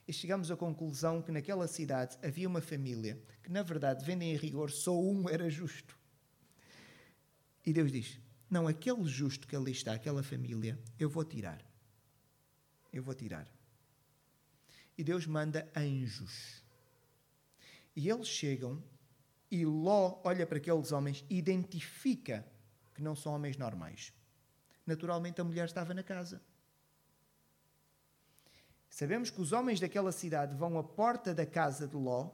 E 0.08 0.12
chegamos 0.12 0.50
à 0.50 0.56
conclusão 0.56 1.20
que 1.20 1.30
naquela 1.30 1.68
cidade 1.68 2.16
havia 2.22 2.48
uma 2.48 2.62
família 2.62 3.22
que, 3.42 3.52
na 3.52 3.62
verdade, 3.62 4.02
vendem 4.02 4.32
em 4.32 4.36
rigor, 4.36 4.70
só 4.70 4.98
um 4.98 5.28
era 5.28 5.50
justo. 5.50 5.98
E 7.66 7.74
Deus 7.74 7.92
diz: 7.92 8.18
Não, 8.48 8.66
aquele 8.66 9.04
justo 9.04 9.46
que 9.46 9.54
ali 9.54 9.72
está, 9.72 9.92
aquela 9.92 10.22
família, 10.22 10.78
eu 10.98 11.10
vou 11.10 11.26
tirar. 11.26 11.62
Eu 12.90 13.02
vou 13.02 13.14
tirar. 13.14 13.46
E 14.96 15.04
Deus 15.04 15.26
manda 15.26 15.70
anjos. 15.76 16.64
E 17.94 18.08
eles 18.08 18.28
chegam 18.28 18.82
e 19.50 19.66
Ló 19.66 20.22
olha 20.24 20.46
para 20.46 20.56
aqueles 20.56 20.90
homens 20.90 21.22
e 21.28 21.36
identifica 21.36 22.46
que 22.94 23.02
não 23.02 23.14
são 23.14 23.34
homens 23.34 23.58
normais. 23.58 24.10
Naturalmente 24.86 25.38
a 25.38 25.44
mulher 25.44 25.66
estava 25.66 25.92
na 25.92 26.02
casa. 26.02 26.40
Sabemos 28.98 29.30
que 29.30 29.40
os 29.40 29.52
homens 29.52 29.78
daquela 29.78 30.10
cidade 30.10 30.56
vão 30.56 30.76
à 30.76 30.82
porta 30.82 31.32
da 31.32 31.46
casa 31.46 31.86
de 31.86 31.94
Ló 31.94 32.32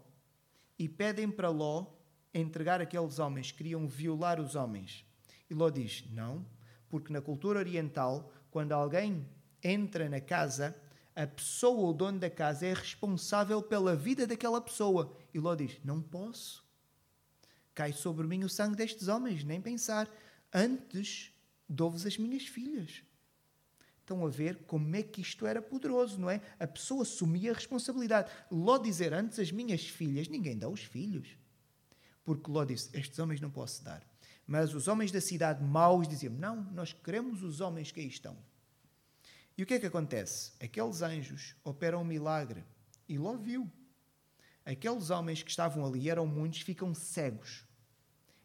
e 0.79 0.89
pedem 0.89 1.31
para 1.31 1.51
Ló 1.51 1.93
entregar 2.33 2.81
aqueles 2.81 3.19
homens, 3.19 3.53
queriam 3.53 3.87
violar 3.87 4.41
os 4.41 4.55
homens. 4.55 5.05
E 5.51 5.53
Ló 5.53 5.69
diz: 5.69 6.07
Não, 6.11 6.43
porque 6.89 7.13
na 7.13 7.21
cultura 7.21 7.59
oriental, 7.59 8.33
quando 8.51 8.73
alguém 8.73 9.29
entra 9.63 10.09
na 10.09 10.23
casa, 10.23 10.75
a 11.15 11.27
pessoa 11.27 11.91
o 11.91 11.93
dono 11.93 12.19
da 12.19 12.31
casa 12.31 12.65
é 12.65 12.73
responsável 12.73 13.61
pela 13.61 13.95
vida 13.95 14.27
daquela 14.27 14.59
pessoa. 14.59 15.15
E 15.35 15.39
Ló 15.39 15.55
diz: 15.55 15.79
Não 15.85 16.01
posso. 16.01 16.65
cai 17.75 17.93
sobre 17.93 18.27
mim 18.27 18.43
o 18.43 18.49
sangue 18.49 18.77
destes 18.77 19.07
homens, 19.07 19.45
nem 19.45 19.61
pensar. 19.61 20.11
Antes 20.51 21.31
dou-vos 21.69 22.07
as 22.07 22.17
minhas 22.17 22.47
filhas. 22.47 23.03
Estão 24.05 24.27
a 24.27 24.29
ver 24.29 24.65
como 24.67 24.95
é 24.95 25.03
que 25.03 25.23
isto 25.23 25.47
era 25.47 25.63
poderoso, 25.63 26.21
não 26.21 26.29
é? 26.29 26.43
A 26.61 26.67
pessoa 26.67 27.01
assumia 27.01 27.53
a 27.53 27.55
responsabilidade. 27.55 28.31
Ló 28.51 28.77
dizer 28.77 29.15
antes 29.15 29.39
as 29.39 29.51
minhas 29.51 29.89
filhas, 29.89 30.29
ninguém 30.29 30.59
dá 30.59 30.69
os 30.69 30.85
filhos. 30.85 31.39
Porque 32.23 32.51
Ló 32.51 32.67
disse: 32.67 32.91
Estes 32.93 33.19
homens 33.19 33.41
não 33.41 33.51
posso 33.51 33.83
dar. 33.83 34.07
Mas 34.47 34.75
os 34.75 34.89
homens 34.89 35.11
da 35.11 35.23
cidade 35.23 35.65
maus 35.65 36.07
diziam: 36.07 36.35
Não, 36.35 36.65
nós 36.73 36.93
queremos 36.93 37.43
os 37.43 37.63
homens 37.63 37.91
que 37.91 38.01
aí 38.01 38.07
estão. 38.07 38.37
E 39.57 39.63
o 39.63 39.67
que 39.67 39.73
é 39.73 39.81
que 39.81 39.87
acontece? 39.87 40.53
Aqueles 40.63 41.01
anjos 41.01 41.57
operam 41.65 42.03
um 42.03 42.05
milagre. 42.05 42.63
E 43.09 43.17
Ló 43.17 43.39
viu. 43.39 43.73
Aqueles 44.67 45.09
homens 45.09 45.43
que 45.43 45.49
estavam 45.49 45.87
ali, 45.87 46.11
eram 46.11 46.27
muitos, 46.27 46.61
ficam 46.61 46.95
cegos. 46.95 47.65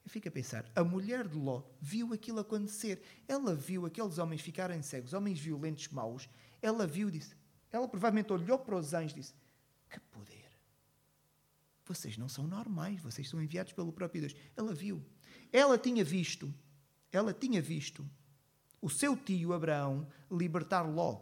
Eu 0.09 0.11
fico 0.11 0.27
a 0.27 0.31
pensar, 0.31 0.65
a 0.75 0.83
mulher 0.83 1.27
de 1.27 1.37
Ló 1.37 1.61
viu 1.79 2.13
aquilo 2.13 2.39
acontecer. 2.39 2.99
Ela 3.27 3.53
viu 3.53 3.85
aqueles 3.85 4.17
homens 4.17 4.41
ficarem 4.41 4.81
cegos, 4.81 5.13
homens 5.13 5.37
violentos, 5.39 5.87
maus. 5.89 6.27
Ela 6.63 6.87
viu, 6.87 7.11
disse. 7.11 7.35
Ela 7.71 7.87
provavelmente 7.87 8.33
olhou 8.33 8.57
para 8.57 8.75
os 8.75 8.91
anjos 8.95 9.11
e 9.11 9.15
disse: 9.19 9.35
Que 9.87 9.99
poder! 9.99 10.49
Vocês 11.85 12.17
não 12.17 12.27
são 12.27 12.47
normais, 12.47 12.99
vocês 12.99 13.29
são 13.29 13.39
enviados 13.39 13.71
pelo 13.73 13.93
próprio 13.93 14.21
Deus. 14.21 14.35
Ela 14.57 14.73
viu. 14.73 14.99
Ela 15.53 15.77
tinha 15.77 16.03
visto, 16.03 16.51
ela 17.11 17.31
tinha 17.31 17.61
visto 17.61 18.03
o 18.81 18.89
seu 18.89 19.15
tio 19.15 19.53
Abraão 19.53 20.07
libertar 20.31 20.81
Ló. 20.81 21.21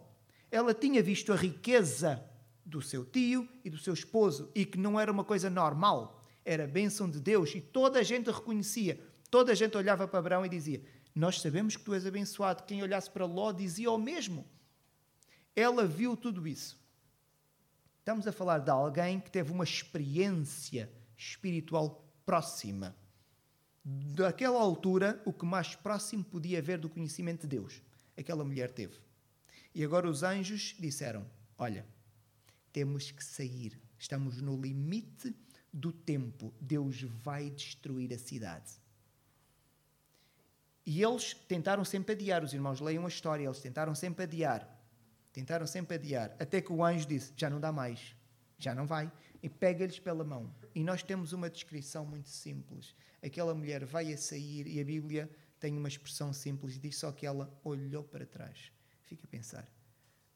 Ela 0.50 0.72
tinha 0.72 1.02
visto 1.02 1.30
a 1.30 1.36
riqueza 1.36 2.24
do 2.64 2.80
seu 2.80 3.04
tio 3.04 3.46
e 3.62 3.68
do 3.68 3.76
seu 3.76 3.92
esposo 3.92 4.50
e 4.54 4.64
que 4.64 4.78
não 4.78 4.98
era 4.98 5.12
uma 5.12 5.24
coisa 5.24 5.50
normal, 5.50 6.17
era 6.48 6.66
bênção 6.66 7.10
de 7.10 7.20
Deus 7.20 7.54
e 7.54 7.60
toda 7.60 7.98
a 7.98 8.02
gente 8.02 8.30
reconhecia. 8.30 8.98
Toda 9.30 9.52
a 9.52 9.54
gente 9.54 9.76
olhava 9.76 10.08
para 10.08 10.18
Abraão 10.18 10.46
e 10.46 10.48
dizia: 10.48 10.82
Nós 11.14 11.42
sabemos 11.42 11.76
que 11.76 11.84
tu 11.84 11.92
és 11.92 12.06
abençoado. 12.06 12.62
Quem 12.62 12.82
olhasse 12.82 13.10
para 13.10 13.26
Ló 13.26 13.52
dizia 13.52 13.90
o 13.90 13.98
mesmo. 13.98 14.46
Ela 15.54 15.86
viu 15.86 16.16
tudo 16.16 16.48
isso. 16.48 16.82
Estamos 17.98 18.26
a 18.26 18.32
falar 18.32 18.60
de 18.60 18.70
alguém 18.70 19.20
que 19.20 19.30
teve 19.30 19.52
uma 19.52 19.64
experiência 19.64 20.90
espiritual 21.18 22.02
próxima 22.24 22.96
daquela 23.84 24.58
altura, 24.58 25.20
o 25.26 25.32
que 25.32 25.44
mais 25.44 25.74
próximo 25.74 26.24
podia 26.24 26.58
haver 26.58 26.78
do 26.78 26.88
conhecimento 26.88 27.42
de 27.42 27.48
Deus, 27.48 27.82
aquela 28.16 28.44
mulher 28.44 28.70
teve. 28.72 28.96
E 29.74 29.84
agora 29.84 30.08
os 30.08 30.22
anjos 30.22 30.74
disseram: 30.78 31.26
Olha, 31.58 31.86
temos 32.72 33.10
que 33.10 33.22
sair, 33.22 33.78
estamos 33.98 34.40
no 34.40 34.58
limite 34.58 35.34
do 35.72 35.92
tempo, 35.92 36.52
Deus 36.60 37.02
vai 37.02 37.50
destruir 37.50 38.12
a 38.12 38.18
cidade. 38.18 38.72
E 40.84 41.02
eles 41.02 41.34
tentaram 41.34 41.84
sempre 41.84 42.14
adiar, 42.14 42.42
os 42.42 42.54
irmãos 42.54 42.80
leiam 42.80 43.04
a 43.04 43.08
história, 43.08 43.44
eles 43.44 43.60
tentaram 43.60 43.94
sempre 43.94 44.24
adiar, 44.24 44.66
tentaram 45.32 45.66
sempre 45.66 45.96
adiar, 45.96 46.34
até 46.40 46.60
que 46.60 46.72
o 46.72 46.82
anjo 46.82 47.06
disse: 47.06 47.32
Já 47.36 47.50
não 47.50 47.60
dá 47.60 47.70
mais, 47.70 48.16
já 48.58 48.74
não 48.74 48.86
vai, 48.86 49.12
e 49.42 49.48
pega-lhes 49.48 49.98
pela 49.98 50.24
mão. 50.24 50.54
E 50.74 50.82
nós 50.82 51.02
temos 51.02 51.32
uma 51.32 51.50
descrição 51.50 52.06
muito 52.06 52.30
simples 52.30 52.94
aquela 53.22 53.54
mulher 53.54 53.84
vai 53.84 54.12
a 54.12 54.16
sair 54.16 54.66
e 54.66 54.80
a 54.80 54.84
Bíblia 54.84 55.30
tem 55.58 55.76
uma 55.76 55.88
expressão 55.88 56.32
simples 56.32 56.78
diz 56.78 56.96
só 56.96 57.12
que 57.12 57.26
ela 57.26 57.52
olhou 57.64 58.04
para 58.04 58.26
trás. 58.26 58.72
Fica 59.02 59.24
a 59.24 59.28
pensar. 59.28 59.68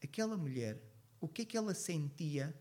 Aquela 0.03 0.37
mulher, 0.37 0.81
o 1.21 1.27
que 1.27 1.43
é 1.43 1.45
que 1.45 1.57
ela 1.57 1.73
sentia 1.73 2.53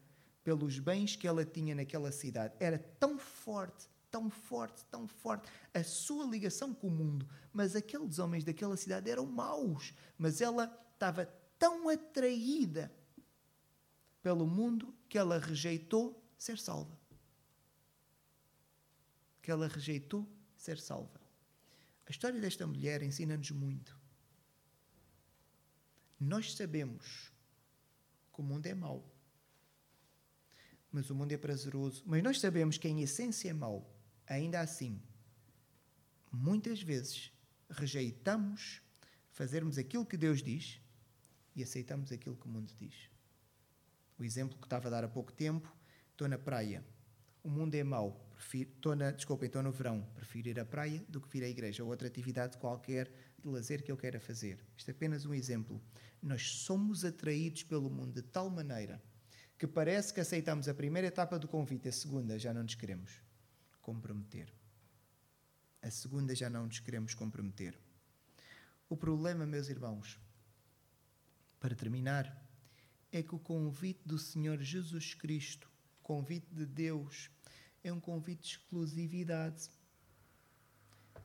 pelos 0.44 0.78
bens 0.78 1.16
que 1.16 1.26
ela 1.26 1.44
tinha 1.44 1.74
naquela 1.74 2.10
cidade? 2.12 2.54
Era 2.58 2.78
tão 2.78 3.18
forte, 3.18 3.88
tão 4.10 4.30
forte, 4.30 4.84
tão 4.90 5.06
forte 5.06 5.48
a 5.72 5.82
sua 5.82 6.26
ligação 6.26 6.74
com 6.74 6.88
o 6.88 6.90
mundo. 6.90 7.28
Mas 7.52 7.76
aqueles 7.76 8.18
homens 8.18 8.44
daquela 8.44 8.76
cidade 8.76 9.10
eram 9.10 9.26
maus. 9.26 9.94
Mas 10.18 10.40
ela 10.40 10.64
estava 10.94 11.26
tão 11.58 11.88
atraída 11.88 12.92
pelo 14.22 14.46
mundo 14.46 14.94
que 15.08 15.18
ela 15.18 15.38
rejeitou 15.38 16.22
ser 16.38 16.58
salva 16.58 17.02
que 19.42 19.50
ela 19.50 19.66
rejeitou 19.66 20.26
ser 20.56 20.78
salva. 20.78 21.20
A 22.06 22.10
história 22.10 22.40
desta 22.40 22.66
mulher 22.66 23.02
ensina-nos 23.02 23.50
muito. 23.50 24.00
Nós 26.18 26.54
sabemos 26.54 27.32
que 28.32 28.40
o 28.40 28.44
mundo 28.44 28.66
é 28.66 28.74
mau, 28.74 29.11
mas 30.92 31.08
o 31.08 31.14
mundo 31.14 31.32
é 31.32 31.38
prazeroso. 31.38 32.02
Mas 32.06 32.22
nós 32.22 32.38
sabemos 32.38 32.76
que 32.76 32.86
em 32.86 33.00
essência 33.00 33.48
é 33.48 33.52
mau. 33.52 33.90
Ainda 34.26 34.60
assim, 34.60 35.00
muitas 36.30 36.82
vezes 36.82 37.32
rejeitamos 37.70 38.82
fazermos 39.30 39.78
aquilo 39.78 40.04
que 40.04 40.16
Deus 40.16 40.42
diz 40.42 40.80
e 41.56 41.62
aceitamos 41.62 42.12
aquilo 42.12 42.36
que 42.36 42.46
o 42.46 42.50
mundo 42.50 42.72
diz. 42.78 43.10
O 44.18 44.24
exemplo 44.24 44.58
que 44.58 44.66
estava 44.66 44.88
a 44.88 44.90
dar 44.90 45.04
há 45.04 45.08
pouco 45.08 45.32
tempo, 45.32 45.74
estou 46.10 46.28
na 46.28 46.38
praia, 46.38 46.84
o 47.42 47.48
mundo 47.48 47.74
é 47.74 47.82
mau, 47.82 48.30
estou 48.54 48.94
na, 48.94 49.10
desculpem, 49.10 49.46
estou 49.46 49.62
no 49.62 49.72
verão, 49.72 50.06
prefiro 50.14 50.48
ir 50.48 50.60
à 50.60 50.64
praia 50.64 51.04
do 51.08 51.20
que 51.20 51.28
vir 51.28 51.42
à 51.42 51.48
igreja 51.48 51.82
ou 51.82 51.90
outra 51.90 52.06
atividade 52.06 52.58
qualquer 52.58 53.10
de 53.42 53.48
lazer 53.48 53.82
que 53.82 53.90
eu 53.90 53.96
queira 53.96 54.20
fazer. 54.20 54.64
Isto 54.76 54.90
é 54.90 54.92
apenas 54.92 55.24
um 55.24 55.34
exemplo. 55.34 55.82
Nós 56.22 56.42
somos 56.42 57.04
atraídos 57.04 57.64
pelo 57.64 57.90
mundo 57.90 58.14
de 58.14 58.22
tal 58.22 58.48
maneira 58.48 59.02
que 59.58 59.66
parece 59.66 60.12
que 60.12 60.20
aceitamos 60.20 60.68
a 60.68 60.74
primeira 60.74 61.08
etapa 61.08 61.38
do 61.38 61.48
convite, 61.48 61.88
a 61.88 61.92
segunda 61.92 62.38
já 62.38 62.52
não 62.52 62.62
nos 62.62 62.74
queremos 62.74 63.22
comprometer. 63.80 64.52
A 65.80 65.90
segunda 65.90 66.34
já 66.34 66.48
não 66.48 66.66
nos 66.66 66.78
queremos 66.78 67.14
comprometer. 67.14 67.78
O 68.88 68.96
problema, 68.96 69.46
meus 69.46 69.68
irmãos, 69.68 70.18
para 71.58 71.74
terminar, 71.74 72.44
é 73.10 73.22
que 73.22 73.34
o 73.34 73.38
convite 73.38 74.00
do 74.04 74.18
Senhor 74.18 74.60
Jesus 74.60 75.14
Cristo, 75.14 75.70
convite 76.02 76.52
de 76.52 76.66
Deus, 76.66 77.30
é 77.84 77.92
um 77.92 78.00
convite 78.00 78.42
de 78.42 78.48
exclusividade. 78.48 79.70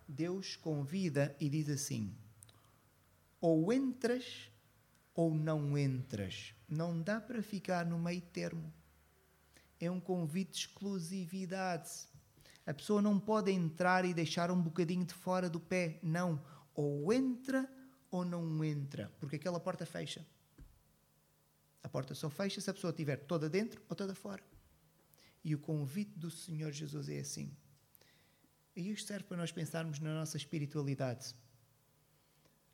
Deus 0.08 0.56
convida 0.56 1.36
e 1.40 1.50
diz 1.50 1.70
assim: 1.70 2.16
ou 3.40 3.72
entras 3.72 4.52
ou 5.18 5.34
não 5.34 5.76
entras. 5.76 6.54
Não 6.70 7.02
dá 7.02 7.20
para 7.20 7.42
ficar 7.42 7.84
no 7.88 7.98
meio 7.98 8.22
termo. 8.22 8.72
É 9.80 9.90
um 9.90 10.00
convite 10.00 10.52
de 10.52 10.58
exclusividade. 10.60 11.90
A 12.68 12.74
pessoa 12.74 13.02
não 13.02 13.20
pode 13.20 13.52
entrar 13.52 14.06
e 14.06 14.14
deixar 14.14 14.52
um 14.52 14.62
bocadinho 14.62 15.04
de 15.04 15.16
fora 15.16 15.50
do 15.50 15.60
pé. 15.60 16.00
Não. 16.04 16.40
Ou 16.76 17.12
entra 17.12 17.68
ou 18.12 18.24
não 18.24 18.64
entra. 18.64 19.12
Porque 19.20 19.38
aquela 19.38 19.60
porta 19.60 19.88
fecha. 19.88 20.24
A 21.82 21.90
porta 21.90 22.14
só 22.14 22.30
fecha 22.30 22.62
se 22.62 22.70
a 22.70 22.74
pessoa 22.74 22.92
estiver 22.92 23.18
toda 23.18 23.50
dentro 23.50 23.82
ou 23.90 23.96
toda 23.96 24.14
fora. 24.14 24.44
E 25.44 25.56
o 25.56 25.60
convite 25.60 26.12
do 26.16 26.30
Senhor 26.30 26.72
Jesus 26.72 27.10
é 27.10 27.20
assim. 27.20 27.52
E 28.76 28.92
isto 28.92 29.08
serve 29.08 29.24
para 29.24 29.38
nós 29.38 29.52
pensarmos 29.52 30.00
na 30.00 30.14
nossa 30.14 30.38
espiritualidade. 30.38 31.34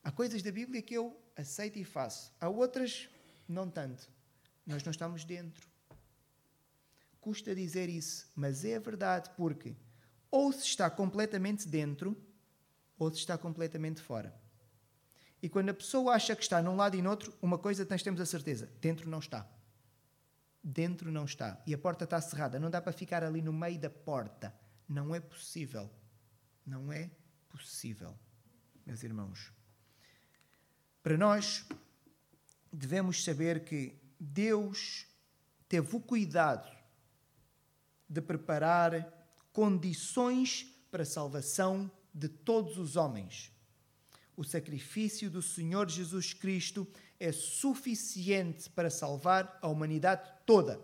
Há 0.04 0.12
coisas 0.12 0.42
da 0.42 0.52
Bíblia 0.52 0.82
que 0.82 0.94
eu 0.94 1.18
aceito 1.34 1.78
e 1.78 1.84
faço, 1.84 2.32
há 2.40 2.48
outras 2.48 3.08
não 3.48 3.68
tanto. 3.68 4.08
Nós 4.66 4.84
não 4.84 4.90
estamos 4.90 5.24
dentro. 5.24 5.66
Custa 7.20 7.54
dizer 7.54 7.88
isso, 7.88 8.30
mas 8.36 8.64
é 8.64 8.78
verdade, 8.78 9.30
porque 9.36 9.74
ou 10.30 10.52
se 10.52 10.66
está 10.66 10.90
completamente 10.90 11.66
dentro, 11.66 12.16
ou 12.98 13.10
se 13.10 13.18
está 13.18 13.38
completamente 13.38 14.02
fora. 14.02 14.34
E 15.42 15.48
quando 15.48 15.70
a 15.70 15.74
pessoa 15.74 16.12
acha 16.12 16.36
que 16.36 16.42
está 16.42 16.62
num 16.62 16.76
lado 16.76 16.96
e 16.96 17.02
no 17.02 17.10
outro, 17.10 17.34
uma 17.40 17.58
coisa 17.58 17.86
nós 17.88 18.02
temos 18.02 18.20
a 18.20 18.26
certeza: 18.26 18.70
dentro 18.80 19.08
não 19.08 19.18
está 19.18 19.48
dentro 20.64 21.12
não 21.12 21.26
está 21.26 21.62
e 21.66 21.74
a 21.74 21.78
porta 21.78 22.04
está 22.04 22.18
cerrada, 22.20 22.58
não 22.58 22.70
dá 22.70 22.80
para 22.80 22.92
ficar 22.92 23.22
ali 23.22 23.42
no 23.42 23.52
meio 23.52 23.78
da 23.78 23.90
porta. 23.90 24.54
Não 24.88 25.14
é 25.14 25.20
possível. 25.20 25.90
Não 26.64 26.90
é 26.90 27.10
possível, 27.50 28.18
meus 28.86 29.02
irmãos. 29.02 29.52
Para 31.04 31.18
nós, 31.18 31.66
devemos 32.72 33.22
saber 33.22 33.66
que 33.66 33.94
Deus 34.18 35.04
teve 35.68 35.94
o 35.94 36.00
cuidado 36.00 36.66
de 38.08 38.22
preparar 38.22 39.12
condições 39.52 40.66
para 40.90 41.02
a 41.02 41.06
salvação 41.06 41.92
de 42.14 42.26
todos 42.26 42.78
os 42.78 42.96
homens. 42.96 43.52
O 44.34 44.42
sacrifício 44.42 45.28
do 45.28 45.42
Senhor 45.42 45.90
Jesus 45.90 46.32
Cristo 46.32 46.88
é 47.20 47.30
suficiente 47.32 48.70
para 48.70 48.88
salvar 48.88 49.58
a 49.60 49.68
humanidade 49.68 50.26
toda. 50.46 50.80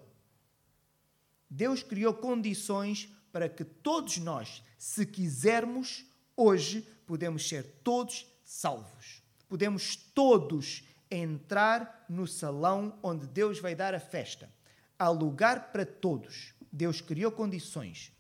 Deus 1.48 1.82
criou 1.82 2.12
condições 2.12 3.08
para 3.32 3.48
que 3.48 3.64
todos 3.64 4.18
nós, 4.18 4.62
se 4.76 5.06
quisermos, 5.06 6.04
hoje 6.36 6.86
podemos 7.06 7.48
ser 7.48 7.64
todos 7.82 8.26
salvos. 8.44 9.19
Podemos 9.50 9.96
todos 9.96 10.84
entrar 11.10 12.06
no 12.08 12.24
salão 12.24 12.96
onde 13.02 13.26
Deus 13.26 13.58
vai 13.58 13.74
dar 13.74 13.96
a 13.96 13.98
festa. 13.98 14.48
Há 14.96 15.08
lugar 15.08 15.72
para 15.72 15.84
todos. 15.84 16.54
Deus 16.72 17.00
criou 17.00 17.32
condições. 17.32 18.12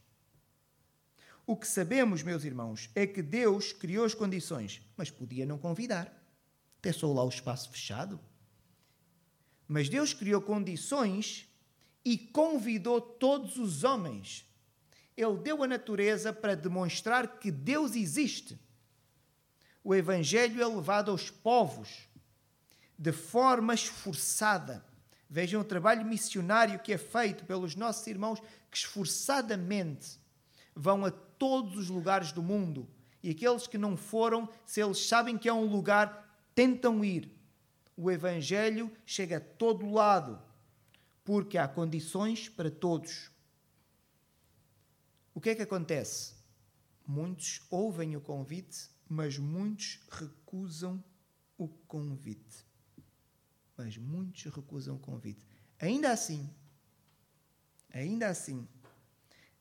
O 1.46 1.56
que 1.56 1.68
sabemos, 1.68 2.24
meus 2.24 2.42
irmãos, 2.42 2.90
é 2.96 3.06
que 3.06 3.22
Deus 3.22 3.72
criou 3.72 4.04
as 4.04 4.12
condições, 4.12 4.82
mas 4.96 5.08
podia 5.08 5.46
não 5.46 5.56
convidar. 5.56 6.12
Até 6.80 6.92
só 6.92 7.12
lá 7.12 7.22
o 7.22 7.28
espaço 7.28 7.70
fechado. 7.70 8.18
Mas 9.68 9.88
Deus 9.88 10.12
criou 10.12 10.42
condições 10.42 11.48
e 12.04 12.18
convidou 12.18 13.00
todos 13.00 13.56
os 13.56 13.84
homens. 13.84 14.44
Ele 15.16 15.36
deu 15.36 15.62
a 15.62 15.68
natureza 15.68 16.32
para 16.32 16.56
demonstrar 16.56 17.38
que 17.38 17.52
Deus 17.52 17.94
existe. 17.94 18.58
O 19.82 19.94
Evangelho 19.94 20.62
é 20.62 20.66
levado 20.66 21.10
aos 21.10 21.30
povos 21.30 22.08
de 22.98 23.12
forma 23.12 23.72
esforçada. 23.72 24.84
Vejam 25.28 25.60
o 25.60 25.64
trabalho 25.64 26.04
missionário 26.04 26.78
que 26.80 26.92
é 26.92 26.98
feito 26.98 27.44
pelos 27.44 27.74
nossos 27.74 28.06
irmãos 28.06 28.40
que 28.70 28.76
esforçadamente 28.76 30.18
vão 30.74 31.04
a 31.04 31.10
todos 31.10 31.76
os 31.76 31.88
lugares 31.88 32.32
do 32.32 32.42
mundo. 32.42 32.86
E 33.22 33.30
aqueles 33.30 33.66
que 33.66 33.78
não 33.78 33.96
foram, 33.96 34.48
se 34.66 34.82
eles 34.82 35.06
sabem 35.06 35.38
que 35.38 35.48
é 35.48 35.52
um 35.52 35.64
lugar, 35.64 36.30
tentam 36.54 37.04
ir. 37.04 37.30
O 37.96 38.10
Evangelho 38.10 38.90
chega 39.04 39.38
a 39.38 39.40
todo 39.40 39.90
lado, 39.90 40.40
porque 41.24 41.58
há 41.58 41.68
condições 41.68 42.48
para 42.48 42.70
todos. 42.70 43.30
O 45.34 45.40
que 45.40 45.50
é 45.50 45.54
que 45.54 45.62
acontece? 45.62 46.34
Muitos 47.06 47.62
ouvem 47.70 48.16
o 48.16 48.20
convite, 48.20 48.90
mas 49.10 49.36
muitos 49.36 49.98
recusam 50.08 51.02
o 51.58 51.66
convite. 51.66 52.64
Mas 53.76 53.96
muitos 53.96 54.44
recusam 54.44 54.94
o 54.94 55.00
convite. 55.00 55.44
Ainda 55.80 56.12
assim, 56.12 56.48
ainda 57.92 58.28
assim, 58.28 58.68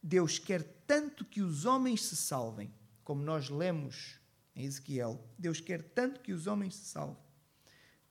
Deus 0.03 0.37
quer 0.37 0.61
tanto 0.85 1.25
que 1.25 1.41
os 1.41 1.65
homens 1.65 2.03
se 2.03 2.15
salvem, 2.15 2.71
como 3.03 3.23
nós 3.23 3.49
lemos 3.49 4.19
em 4.55 4.65
Ezequiel, 4.65 5.19
Deus 5.35 5.59
quer 5.59 5.81
tanto 5.81 6.19
que 6.19 6.31
os 6.31 6.45
homens 6.45 6.75
se 6.75 6.85
salvem, 6.85 7.17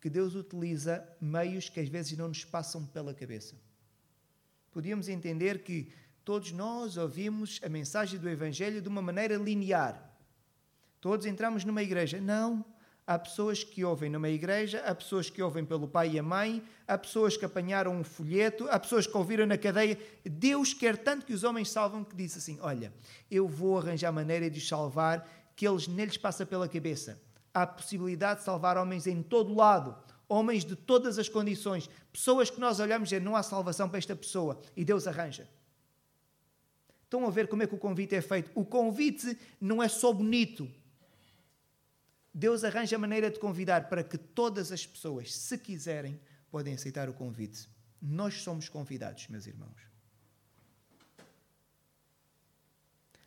que 0.00 0.10
Deus 0.10 0.34
utiliza 0.34 1.08
meios 1.20 1.68
que 1.68 1.78
às 1.78 1.88
vezes 1.88 2.18
não 2.18 2.26
nos 2.26 2.44
passam 2.44 2.84
pela 2.84 3.14
cabeça. 3.14 3.54
Podíamos 4.72 5.08
entender 5.08 5.62
que 5.62 5.92
todos 6.24 6.50
nós 6.50 6.96
ouvimos 6.96 7.60
a 7.62 7.68
mensagem 7.68 8.18
do 8.18 8.28
Evangelho 8.28 8.82
de 8.82 8.88
uma 8.88 9.00
maneira 9.00 9.36
linear. 9.36 10.07
Todos 11.00 11.26
entramos 11.26 11.64
numa 11.64 11.82
igreja. 11.82 12.20
Não. 12.20 12.64
Há 13.06 13.18
pessoas 13.18 13.64
que 13.64 13.82
ouvem 13.82 14.10
numa 14.10 14.28
igreja, 14.28 14.82
há 14.84 14.94
pessoas 14.94 15.30
que 15.30 15.42
ouvem 15.42 15.64
pelo 15.64 15.88
pai 15.88 16.10
e 16.10 16.18
a 16.18 16.22
mãe, 16.22 16.62
há 16.86 16.98
pessoas 16.98 17.38
que 17.38 17.44
apanharam 17.46 17.96
um 17.96 18.04
folheto, 18.04 18.68
há 18.68 18.78
pessoas 18.78 19.06
que 19.06 19.16
ouviram 19.16 19.46
na 19.46 19.56
cadeia. 19.56 19.98
Deus 20.22 20.74
quer 20.74 20.94
tanto 20.98 21.24
que 21.24 21.32
os 21.32 21.42
homens 21.42 21.70
salvam 21.70 22.04
que 22.04 22.14
diz 22.14 22.36
assim: 22.36 22.58
Olha, 22.60 22.92
eu 23.30 23.48
vou 23.48 23.78
arranjar 23.78 24.12
maneira 24.12 24.50
de 24.50 24.58
os 24.58 24.68
salvar, 24.68 25.26
que 25.56 25.66
eles 25.66 25.88
nem 25.88 26.04
lhes 26.04 26.18
passa 26.18 26.44
pela 26.44 26.68
cabeça. 26.68 27.18
Há 27.54 27.66
possibilidade 27.66 28.40
de 28.40 28.44
salvar 28.44 28.76
homens 28.76 29.06
em 29.06 29.22
todo 29.22 29.54
lado, 29.54 29.96
homens 30.28 30.62
de 30.62 30.76
todas 30.76 31.18
as 31.18 31.30
condições, 31.30 31.88
pessoas 32.12 32.50
que 32.50 32.60
nós 32.60 32.78
olhamos 32.78 33.10
e 33.10 33.18
não 33.18 33.34
há 33.34 33.42
salvação 33.42 33.88
para 33.88 33.96
esta 33.96 34.14
pessoa, 34.14 34.60
e 34.76 34.84
Deus 34.84 35.06
arranja. 35.06 35.48
Estão 37.04 37.26
a 37.26 37.30
ver 37.30 37.48
como 37.48 37.62
é 37.62 37.66
que 37.66 37.74
o 37.74 37.78
convite 37.78 38.14
é 38.14 38.20
feito? 38.20 38.50
O 38.54 38.66
convite 38.66 39.38
não 39.58 39.82
é 39.82 39.88
só 39.88 40.12
bonito, 40.12 40.70
Deus 42.38 42.62
arranja 42.62 42.94
a 42.94 43.00
maneira 43.00 43.32
de 43.32 43.40
convidar 43.40 43.88
para 43.88 44.04
que 44.04 44.16
todas 44.16 44.70
as 44.70 44.86
pessoas, 44.86 45.34
se 45.34 45.58
quiserem, 45.58 46.20
podem 46.52 46.72
aceitar 46.72 47.08
o 47.08 47.12
convite. 47.12 47.68
Nós 48.00 48.42
somos 48.42 48.68
convidados, 48.68 49.26
meus 49.26 49.48
irmãos. 49.48 49.76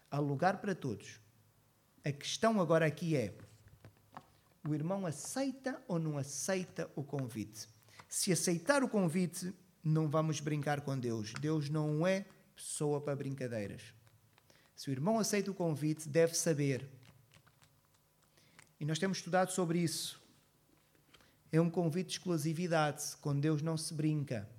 Há 0.10 0.18
lugar 0.18 0.62
para 0.62 0.74
todos. 0.74 1.20
A 2.06 2.12
questão 2.14 2.62
agora 2.62 2.86
aqui 2.86 3.18
é: 3.18 3.34
o 4.66 4.74
irmão 4.74 5.06
aceita 5.06 5.84
ou 5.90 6.00
não 6.00 6.18
aceita 6.18 6.90
o 6.96 7.04
convite? 7.04 7.68
Se 8.08 8.32
aceitar 8.32 8.82
o 8.82 8.88
convite, 8.88 9.54
não 9.84 10.08
vamos 10.08 10.40
brincar 10.40 10.80
com 10.80 10.98
Deus. 10.98 11.34
Deus 11.34 11.70
não 11.70 12.08
é 12.08 12.26
pessoa 12.56 13.02
para 13.02 13.18
brincadeiras. 13.18 13.94
Se 14.74 14.90
o 14.90 14.94
irmão 14.94 15.20
aceita 15.20 15.52
o 15.52 15.54
convite, 15.54 16.08
deve 16.08 16.34
saber 16.34 16.90
e 18.82 18.86
nós 18.86 18.98
temos 18.98 19.20
estudado 19.20 19.52
sobre 19.52 19.78
isso. 19.78 20.20
É 21.52 21.62
um 21.62 21.70
convite 21.70 22.08
de 22.08 22.14
exclusividade. 22.14 23.16
Com 23.22 23.40
Deus 23.40 23.62
não 23.62 23.78
se 23.78 23.94
brinca. 23.94 24.50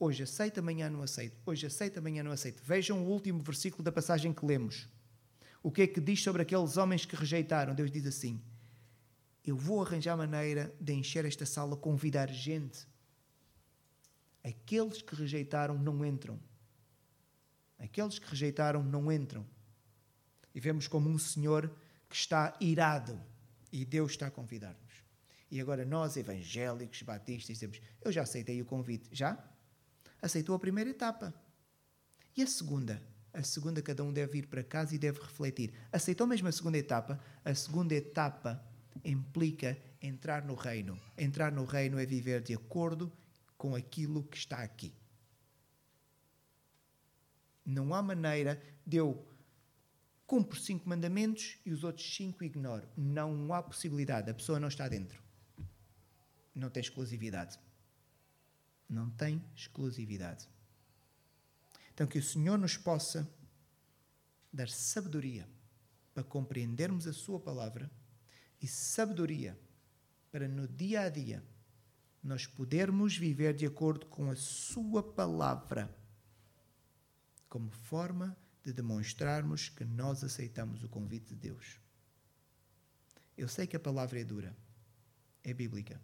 Hoje 0.00 0.22
aceita, 0.22 0.60
amanhã 0.60 0.88
não 0.88 1.02
aceito. 1.02 1.36
Hoje 1.44 1.66
aceita, 1.66 2.00
amanhã 2.00 2.22
não 2.22 2.32
aceito. 2.32 2.62
Vejam 2.64 3.04
o 3.04 3.10
último 3.10 3.42
versículo 3.42 3.84
da 3.84 3.92
passagem 3.92 4.32
que 4.32 4.46
lemos. 4.46 4.88
O 5.62 5.70
que 5.70 5.82
é 5.82 5.86
que 5.86 6.00
diz 6.00 6.22
sobre 6.22 6.40
aqueles 6.40 6.78
homens 6.78 7.04
que 7.04 7.14
rejeitaram? 7.14 7.74
Deus 7.74 7.90
diz 7.90 8.06
assim: 8.06 8.40
Eu 9.44 9.54
vou 9.54 9.82
arranjar 9.82 10.16
maneira 10.16 10.74
de 10.80 10.94
encher 10.94 11.26
esta 11.26 11.44
sala, 11.44 11.76
convidar 11.76 12.30
gente. 12.30 12.88
Aqueles 14.42 15.02
que 15.02 15.14
rejeitaram 15.14 15.76
não 15.78 16.02
entram. 16.06 16.40
Aqueles 17.78 18.18
que 18.18 18.30
rejeitaram 18.30 18.82
não 18.82 19.12
entram. 19.12 19.44
E 20.54 20.58
vemos 20.58 20.88
como 20.88 21.10
um 21.10 21.18
senhor 21.18 21.70
que 22.08 22.16
está 22.16 22.56
irado 22.62 23.20
e 23.72 23.84
Deus 23.84 24.12
está 24.12 24.26
a 24.26 24.30
convidar-nos. 24.30 25.04
E 25.50 25.60
agora 25.60 25.84
nós, 25.84 26.16
evangélicos, 26.16 27.02
batistas, 27.02 27.56
dizemos: 27.56 27.80
Eu 28.02 28.12
já 28.12 28.22
aceitei 28.22 28.60
o 28.60 28.66
convite. 28.66 29.08
Já? 29.12 29.38
Aceitou 30.20 30.54
a 30.54 30.58
primeira 30.58 30.90
etapa. 30.90 31.34
E 32.36 32.42
a 32.42 32.46
segunda? 32.46 33.02
A 33.32 33.42
segunda, 33.42 33.80
cada 33.82 34.02
um 34.02 34.12
deve 34.12 34.38
ir 34.38 34.46
para 34.46 34.62
casa 34.62 34.94
e 34.94 34.98
deve 34.98 35.20
refletir. 35.20 35.72
Aceitou 35.92 36.26
mesmo 36.26 36.48
a 36.48 36.52
segunda 36.52 36.78
etapa? 36.78 37.20
A 37.44 37.54
segunda 37.54 37.94
etapa 37.94 38.62
implica 39.04 39.78
entrar 40.00 40.44
no 40.44 40.54
reino. 40.54 40.98
Entrar 41.16 41.52
no 41.52 41.64
reino 41.64 41.98
é 41.98 42.06
viver 42.06 42.42
de 42.42 42.54
acordo 42.54 43.12
com 43.56 43.74
aquilo 43.74 44.22
que 44.24 44.36
está 44.36 44.58
aqui. 44.58 44.92
Não 47.64 47.92
há 47.92 48.02
maneira 48.02 48.60
de 48.86 48.96
eu 48.96 49.26
cumpre 50.28 50.60
cinco 50.60 50.86
mandamentos 50.86 51.56
e 51.64 51.72
os 51.72 51.82
outros 51.82 52.14
cinco 52.14 52.44
ignoro. 52.44 52.86
Não 52.94 53.50
há 53.54 53.62
possibilidade, 53.62 54.30
a 54.30 54.34
pessoa 54.34 54.60
não 54.60 54.68
está 54.68 54.86
dentro. 54.86 55.20
Não 56.54 56.68
tem 56.68 56.82
exclusividade. 56.82 57.58
Não 58.86 59.08
tem 59.08 59.42
exclusividade. 59.56 60.46
Então, 61.94 62.06
que 62.06 62.18
o 62.18 62.22
Senhor 62.22 62.58
nos 62.58 62.76
possa 62.76 63.26
dar 64.52 64.68
sabedoria 64.68 65.48
para 66.12 66.22
compreendermos 66.22 67.06
a 67.06 67.12
Sua 67.14 67.40
palavra 67.40 67.90
e 68.60 68.68
sabedoria 68.68 69.58
para 70.30 70.46
no 70.46 70.68
dia 70.68 71.02
a 71.02 71.08
dia 71.08 71.42
nós 72.22 72.46
podermos 72.46 73.16
viver 73.16 73.54
de 73.54 73.64
acordo 73.64 74.04
com 74.06 74.30
a 74.30 74.36
Sua 74.36 75.02
palavra 75.02 75.96
como 77.48 77.70
forma 77.70 78.36
de 78.36 78.47
de 78.68 78.74
demonstrarmos 78.74 79.70
que 79.70 79.82
nós 79.82 80.22
aceitamos 80.22 80.84
o 80.84 80.90
convite 80.90 81.28
de 81.28 81.36
Deus. 81.36 81.80
Eu 83.34 83.48
sei 83.48 83.66
que 83.66 83.74
a 83.74 83.80
palavra 83.80 84.20
é 84.20 84.24
dura, 84.24 84.54
é 85.42 85.54
bíblica. 85.54 85.98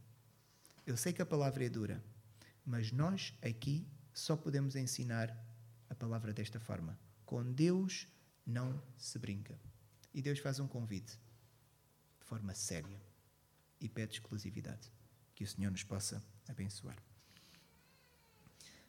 Eu 0.87 0.97
sei 0.97 1.13
que 1.13 1.21
a 1.21 1.27
palavra 1.27 1.63
é 1.63 1.69
dura, 1.69 2.03
mas 2.65 2.91
nós 2.91 3.35
aqui 3.43 3.87
só 4.15 4.35
podemos 4.35 4.77
ensinar 4.77 5.37
a 5.91 5.95
palavra 5.95 6.33
desta 6.33 6.59
forma. 6.59 6.99
Com 7.27 7.53
Deus 7.53 8.09
não 8.47 8.83
se 8.97 9.19
brinca. 9.19 9.61
E 10.15 10.23
Deus 10.23 10.39
faz 10.39 10.59
um 10.59 10.67
convite 10.67 11.21
de 12.19 12.25
forma 12.25 12.55
séria 12.55 12.99
e 13.79 13.91
pede 13.91 14.15
exclusividade. 14.15 14.91
Que 15.35 15.45
o 15.45 15.47
Senhor 15.47 15.71
nos 15.71 15.83
possa 15.83 16.25
abençoar. 16.49 16.97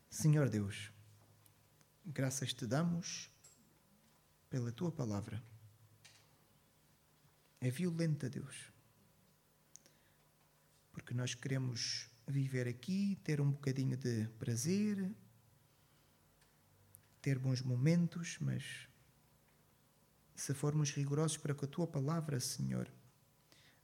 Senhor 0.09 0.47
Deus, 0.47 0.93
graças 2.05 2.53
te 2.53 2.65
damos 2.65 3.34
pela 4.55 4.71
tua 4.71 4.89
palavra. 4.89 5.43
É 7.59 7.69
violenta, 7.69 8.29
Deus. 8.29 8.71
Porque 10.93 11.13
nós 11.13 11.35
queremos 11.35 12.09
viver 12.25 12.65
aqui, 12.65 13.19
ter 13.21 13.41
um 13.41 13.51
bocadinho 13.51 13.97
de 13.97 14.29
prazer, 14.39 15.13
ter 17.21 17.37
bons 17.37 17.61
momentos, 17.61 18.37
mas 18.39 18.87
se 20.33 20.53
formos 20.53 20.89
rigorosos 20.91 21.35
para 21.35 21.53
com 21.53 21.65
a 21.65 21.67
tua 21.67 21.85
palavra, 21.85 22.39
Senhor, 22.39 22.89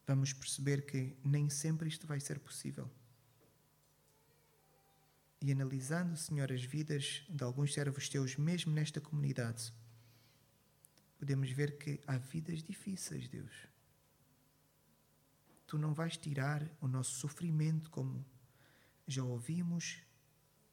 vamos 0.08 0.32
perceber 0.32 0.86
que 0.86 1.18
nem 1.22 1.50
sempre 1.50 1.90
isto 1.90 2.08
vai 2.08 2.22
ser 2.22 2.40
possível. 2.40 2.90
E 5.42 5.52
analisando, 5.52 6.16
Senhor, 6.16 6.50
as 6.50 6.64
vidas 6.64 7.26
de 7.28 7.44
alguns 7.44 7.74
servos 7.74 8.08
teus, 8.08 8.38
mesmo 8.38 8.72
nesta 8.72 9.02
comunidade, 9.02 9.74
podemos 11.22 11.52
ver 11.52 11.78
que 11.78 12.02
há 12.08 12.18
vidas 12.18 12.64
difíceis, 12.64 13.28
Deus. 13.28 13.68
Tu 15.68 15.78
não 15.78 15.94
vais 15.94 16.18
tirar 16.18 16.68
o 16.82 16.88
nosso 16.88 17.12
sofrimento, 17.12 17.92
como 17.92 18.26
já 19.06 19.24
ouvimos, 19.24 20.02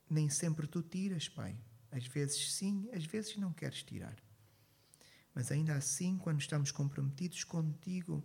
nem 0.08 0.30
sempre 0.30 0.66
tu 0.66 0.82
tiras, 0.82 1.28
Pai. 1.28 1.54
Às 1.90 2.06
vezes 2.06 2.54
sim, 2.54 2.88
às 2.94 3.04
vezes 3.04 3.36
não 3.36 3.52
queres 3.52 3.82
tirar. 3.82 4.16
Mas 5.34 5.52
ainda 5.52 5.74
assim, 5.74 6.16
quando 6.16 6.40
estamos 6.40 6.72
comprometidos 6.72 7.44
contigo, 7.44 8.24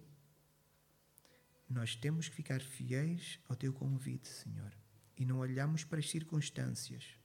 nós 1.69 1.93
temos 1.93 2.29
que 2.29 2.35
ficar 2.37 2.61
fiéis 2.61 3.37
ao 3.49 3.57
teu 3.57 3.73
convite, 3.73 4.29
Senhor, 4.29 4.71
e 5.17 5.25
não 5.25 5.39
olhamos 5.39 5.83
para 5.83 5.99
as 5.99 6.09
circunstâncias, 6.09 7.19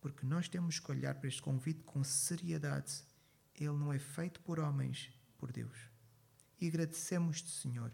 porque 0.00 0.24
nós 0.24 0.48
temos 0.48 0.80
que 0.80 0.90
olhar 0.90 1.14
para 1.16 1.28
este 1.28 1.42
convite 1.42 1.82
com 1.82 2.02
seriedade. 2.02 3.06
Ele 3.64 3.76
não 3.76 3.92
é 3.92 3.98
feito 3.98 4.40
por 4.40 4.58
homens, 4.58 5.10
por 5.36 5.52
Deus. 5.52 5.76
E 6.60 6.68
agradecemos-te, 6.68 7.50
Senhor, 7.50 7.92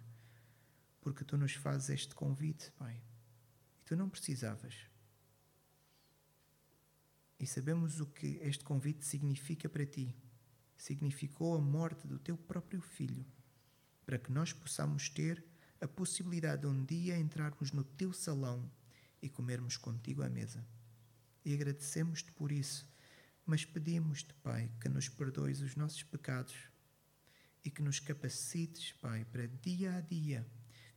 porque 1.01 1.25
tu 1.25 1.37
nos 1.37 1.55
fazes 1.55 1.91
este 1.91 2.15
convite, 2.15 2.71
Pai. 2.73 3.03
E 3.81 3.85
tu 3.85 3.97
não 3.97 4.09
precisavas. 4.09 4.75
E 7.39 7.47
sabemos 7.47 8.01
o 8.01 8.07
que 8.07 8.39
este 8.43 8.65
convite 8.65 9.05
significa 9.05 9.69
para 9.69 9.85
ti. 9.85 10.17
Significou 10.77 11.55
a 11.55 11.61
morte 11.61 12.07
do 12.07 12.19
teu 12.19 12.37
próprio 12.37 12.81
filho, 12.81 13.25
para 14.07 14.19
que 14.19 14.33
nós 14.33 14.53
possamos 14.53 15.09
ter 15.09 15.45
a 15.81 15.87
possibilidade 15.87 16.63
de 16.63 16.67
um 16.69 16.85
dia 16.85 17.19
entrarmos 17.19 17.73
no 17.73 17.85
teu 17.85 18.13
salão 18.13 18.71
e 19.21 19.29
comermos 19.29 19.77
contigo 19.77 20.23
à 20.23 20.29
mesa. 20.29 20.67
E 21.45 21.53
agradecemos-te 21.53 22.33
por 22.33 22.51
isso, 22.51 22.89
mas 23.47 23.65
pedimos-te, 23.65 24.33
Pai, 24.35 24.71
que 24.81 24.89
nos 24.89 25.09
perdoes 25.09 25.61
os 25.61 25.77
nossos 25.77 26.03
pecados 26.03 26.57
e 27.65 27.71
que 27.71 27.83
nos 27.83 28.01
capacites, 28.01 28.93
Pai, 28.93 29.25
para 29.25 29.47
dia 29.47 29.97
a 29.97 30.01
dia 30.01 30.47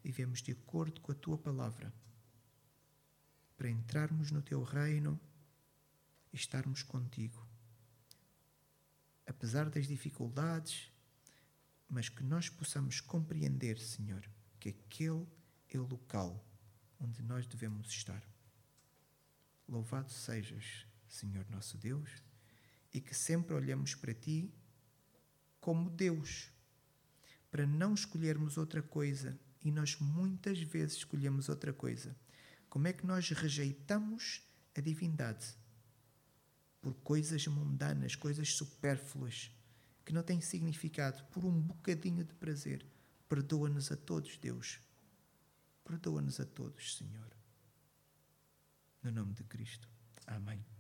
vivemos 0.04 0.42
de 0.42 0.52
acordo 0.52 1.02
com 1.02 1.12
a 1.12 1.16
tua 1.16 1.38
palavra, 1.38 1.94
para 3.58 3.70
entrarmos 3.70 4.32
no 4.32 4.42
teu 4.42 4.64
reino 4.64 5.20
e 6.32 6.38
estarmos 6.38 6.84
contigo. 6.84 7.46
Apesar 9.26 9.70
das 9.70 9.88
dificuldades, 9.88 10.92
mas 11.90 12.08
que 12.08 12.24
nós 12.24 12.50
possamos 12.50 13.02
compreender, 13.02 13.80
Senhor, 13.80 14.24
que 14.60 14.70
aquele 14.70 15.28
é 15.70 15.78
o 15.78 15.86
local 15.86 16.46
onde 17.00 17.22
nós 17.22 17.46
devemos 17.46 17.90
estar. 17.90 18.24
Louvado 19.68 20.12
sejas, 20.12 20.86
Senhor 21.08 21.46
nosso 21.50 21.78
Deus, 21.78 22.24
e 22.94 23.02
que 23.02 23.14
sempre 23.14 23.54
olhemos 23.54 23.96
para 23.96 24.14
Ti 24.14 24.54
como 25.60 25.90
Deus, 25.90 26.50
para 27.52 27.66
não 27.66 27.94
escolhermos 27.94 28.58
outra 28.58 28.82
coisa, 28.82 29.38
e 29.64 29.72
nós 29.72 29.98
muitas 30.00 30.62
vezes 30.62 30.98
escolhemos 30.98 31.50
outra 31.50 31.74
coisa. 31.74 32.16
Como 32.70 32.88
é 32.88 32.94
que 32.94 33.06
nós 33.06 33.30
rejeitamos 33.32 34.42
a 34.76 34.82
divindade? 34.82 35.46
Por 36.82 36.94
coisas 36.96 37.46
mundanas, 37.48 38.16
coisas 38.16 38.54
supérfluas, 38.54 39.52
que 40.06 40.14
não 40.14 40.24
têm 40.24 40.40
significado, 40.40 41.22
por 41.26 41.44
um 41.44 41.60
bocadinho 41.60 42.24
de 42.24 42.34
prazer. 42.36 42.86
Perdoa-nos 43.28 43.92
a 43.92 43.98
todos, 43.98 44.38
Deus. 44.38 44.80
Perdoa-nos 45.84 46.40
a 46.40 46.46
todos, 46.46 46.96
Senhor. 46.96 47.36
No 49.04 49.12
nome 49.12 49.34
de 49.34 49.44
Cristo. 49.44 49.90
Amém. 50.26 50.77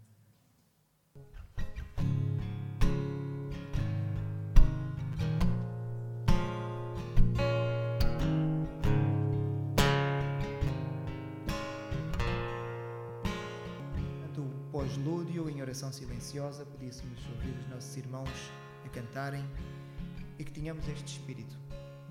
Do 14.97 15.03
pós-lúdio, 15.03 15.49
em 15.49 15.61
oração 15.61 15.91
silenciosa, 15.91 16.65
pedíssemos 16.65 17.19
ouvir 17.27 17.55
os 17.59 17.69
nossos 17.69 17.95
irmãos 17.97 18.29
a 18.85 18.89
cantarem 18.89 19.45
e 20.39 20.43
que 20.43 20.51
tenhamos 20.51 20.87
este 20.87 21.19
espírito. 21.19 21.55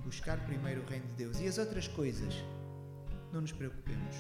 Buscar 0.04 0.38
primeiro 0.46 0.82
o 0.82 0.86
reino 0.86 1.06
de 1.08 1.14
Deus 1.14 1.40
e 1.40 1.48
as 1.48 1.58
outras 1.58 1.88
coisas. 1.88 2.34
Não 3.32 3.40
nos 3.40 3.52
preocupemos. 3.52 4.16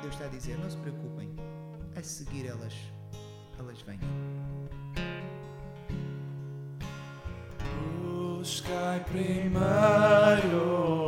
Deus 0.00 0.14
está 0.14 0.24
a 0.24 0.28
dizer: 0.28 0.58
não 0.58 0.70
se 0.70 0.78
preocupem. 0.78 1.30
A 1.94 2.02
seguir 2.02 2.46
elas, 2.46 2.74
elas 3.58 3.82
vêm. 3.82 3.98
Buscai 8.38 9.04
primeiro 9.04 11.07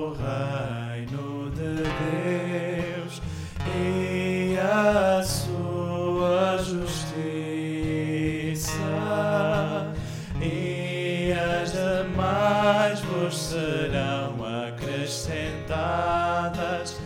serão 14.00 14.40
acrescentadas. 14.66 16.96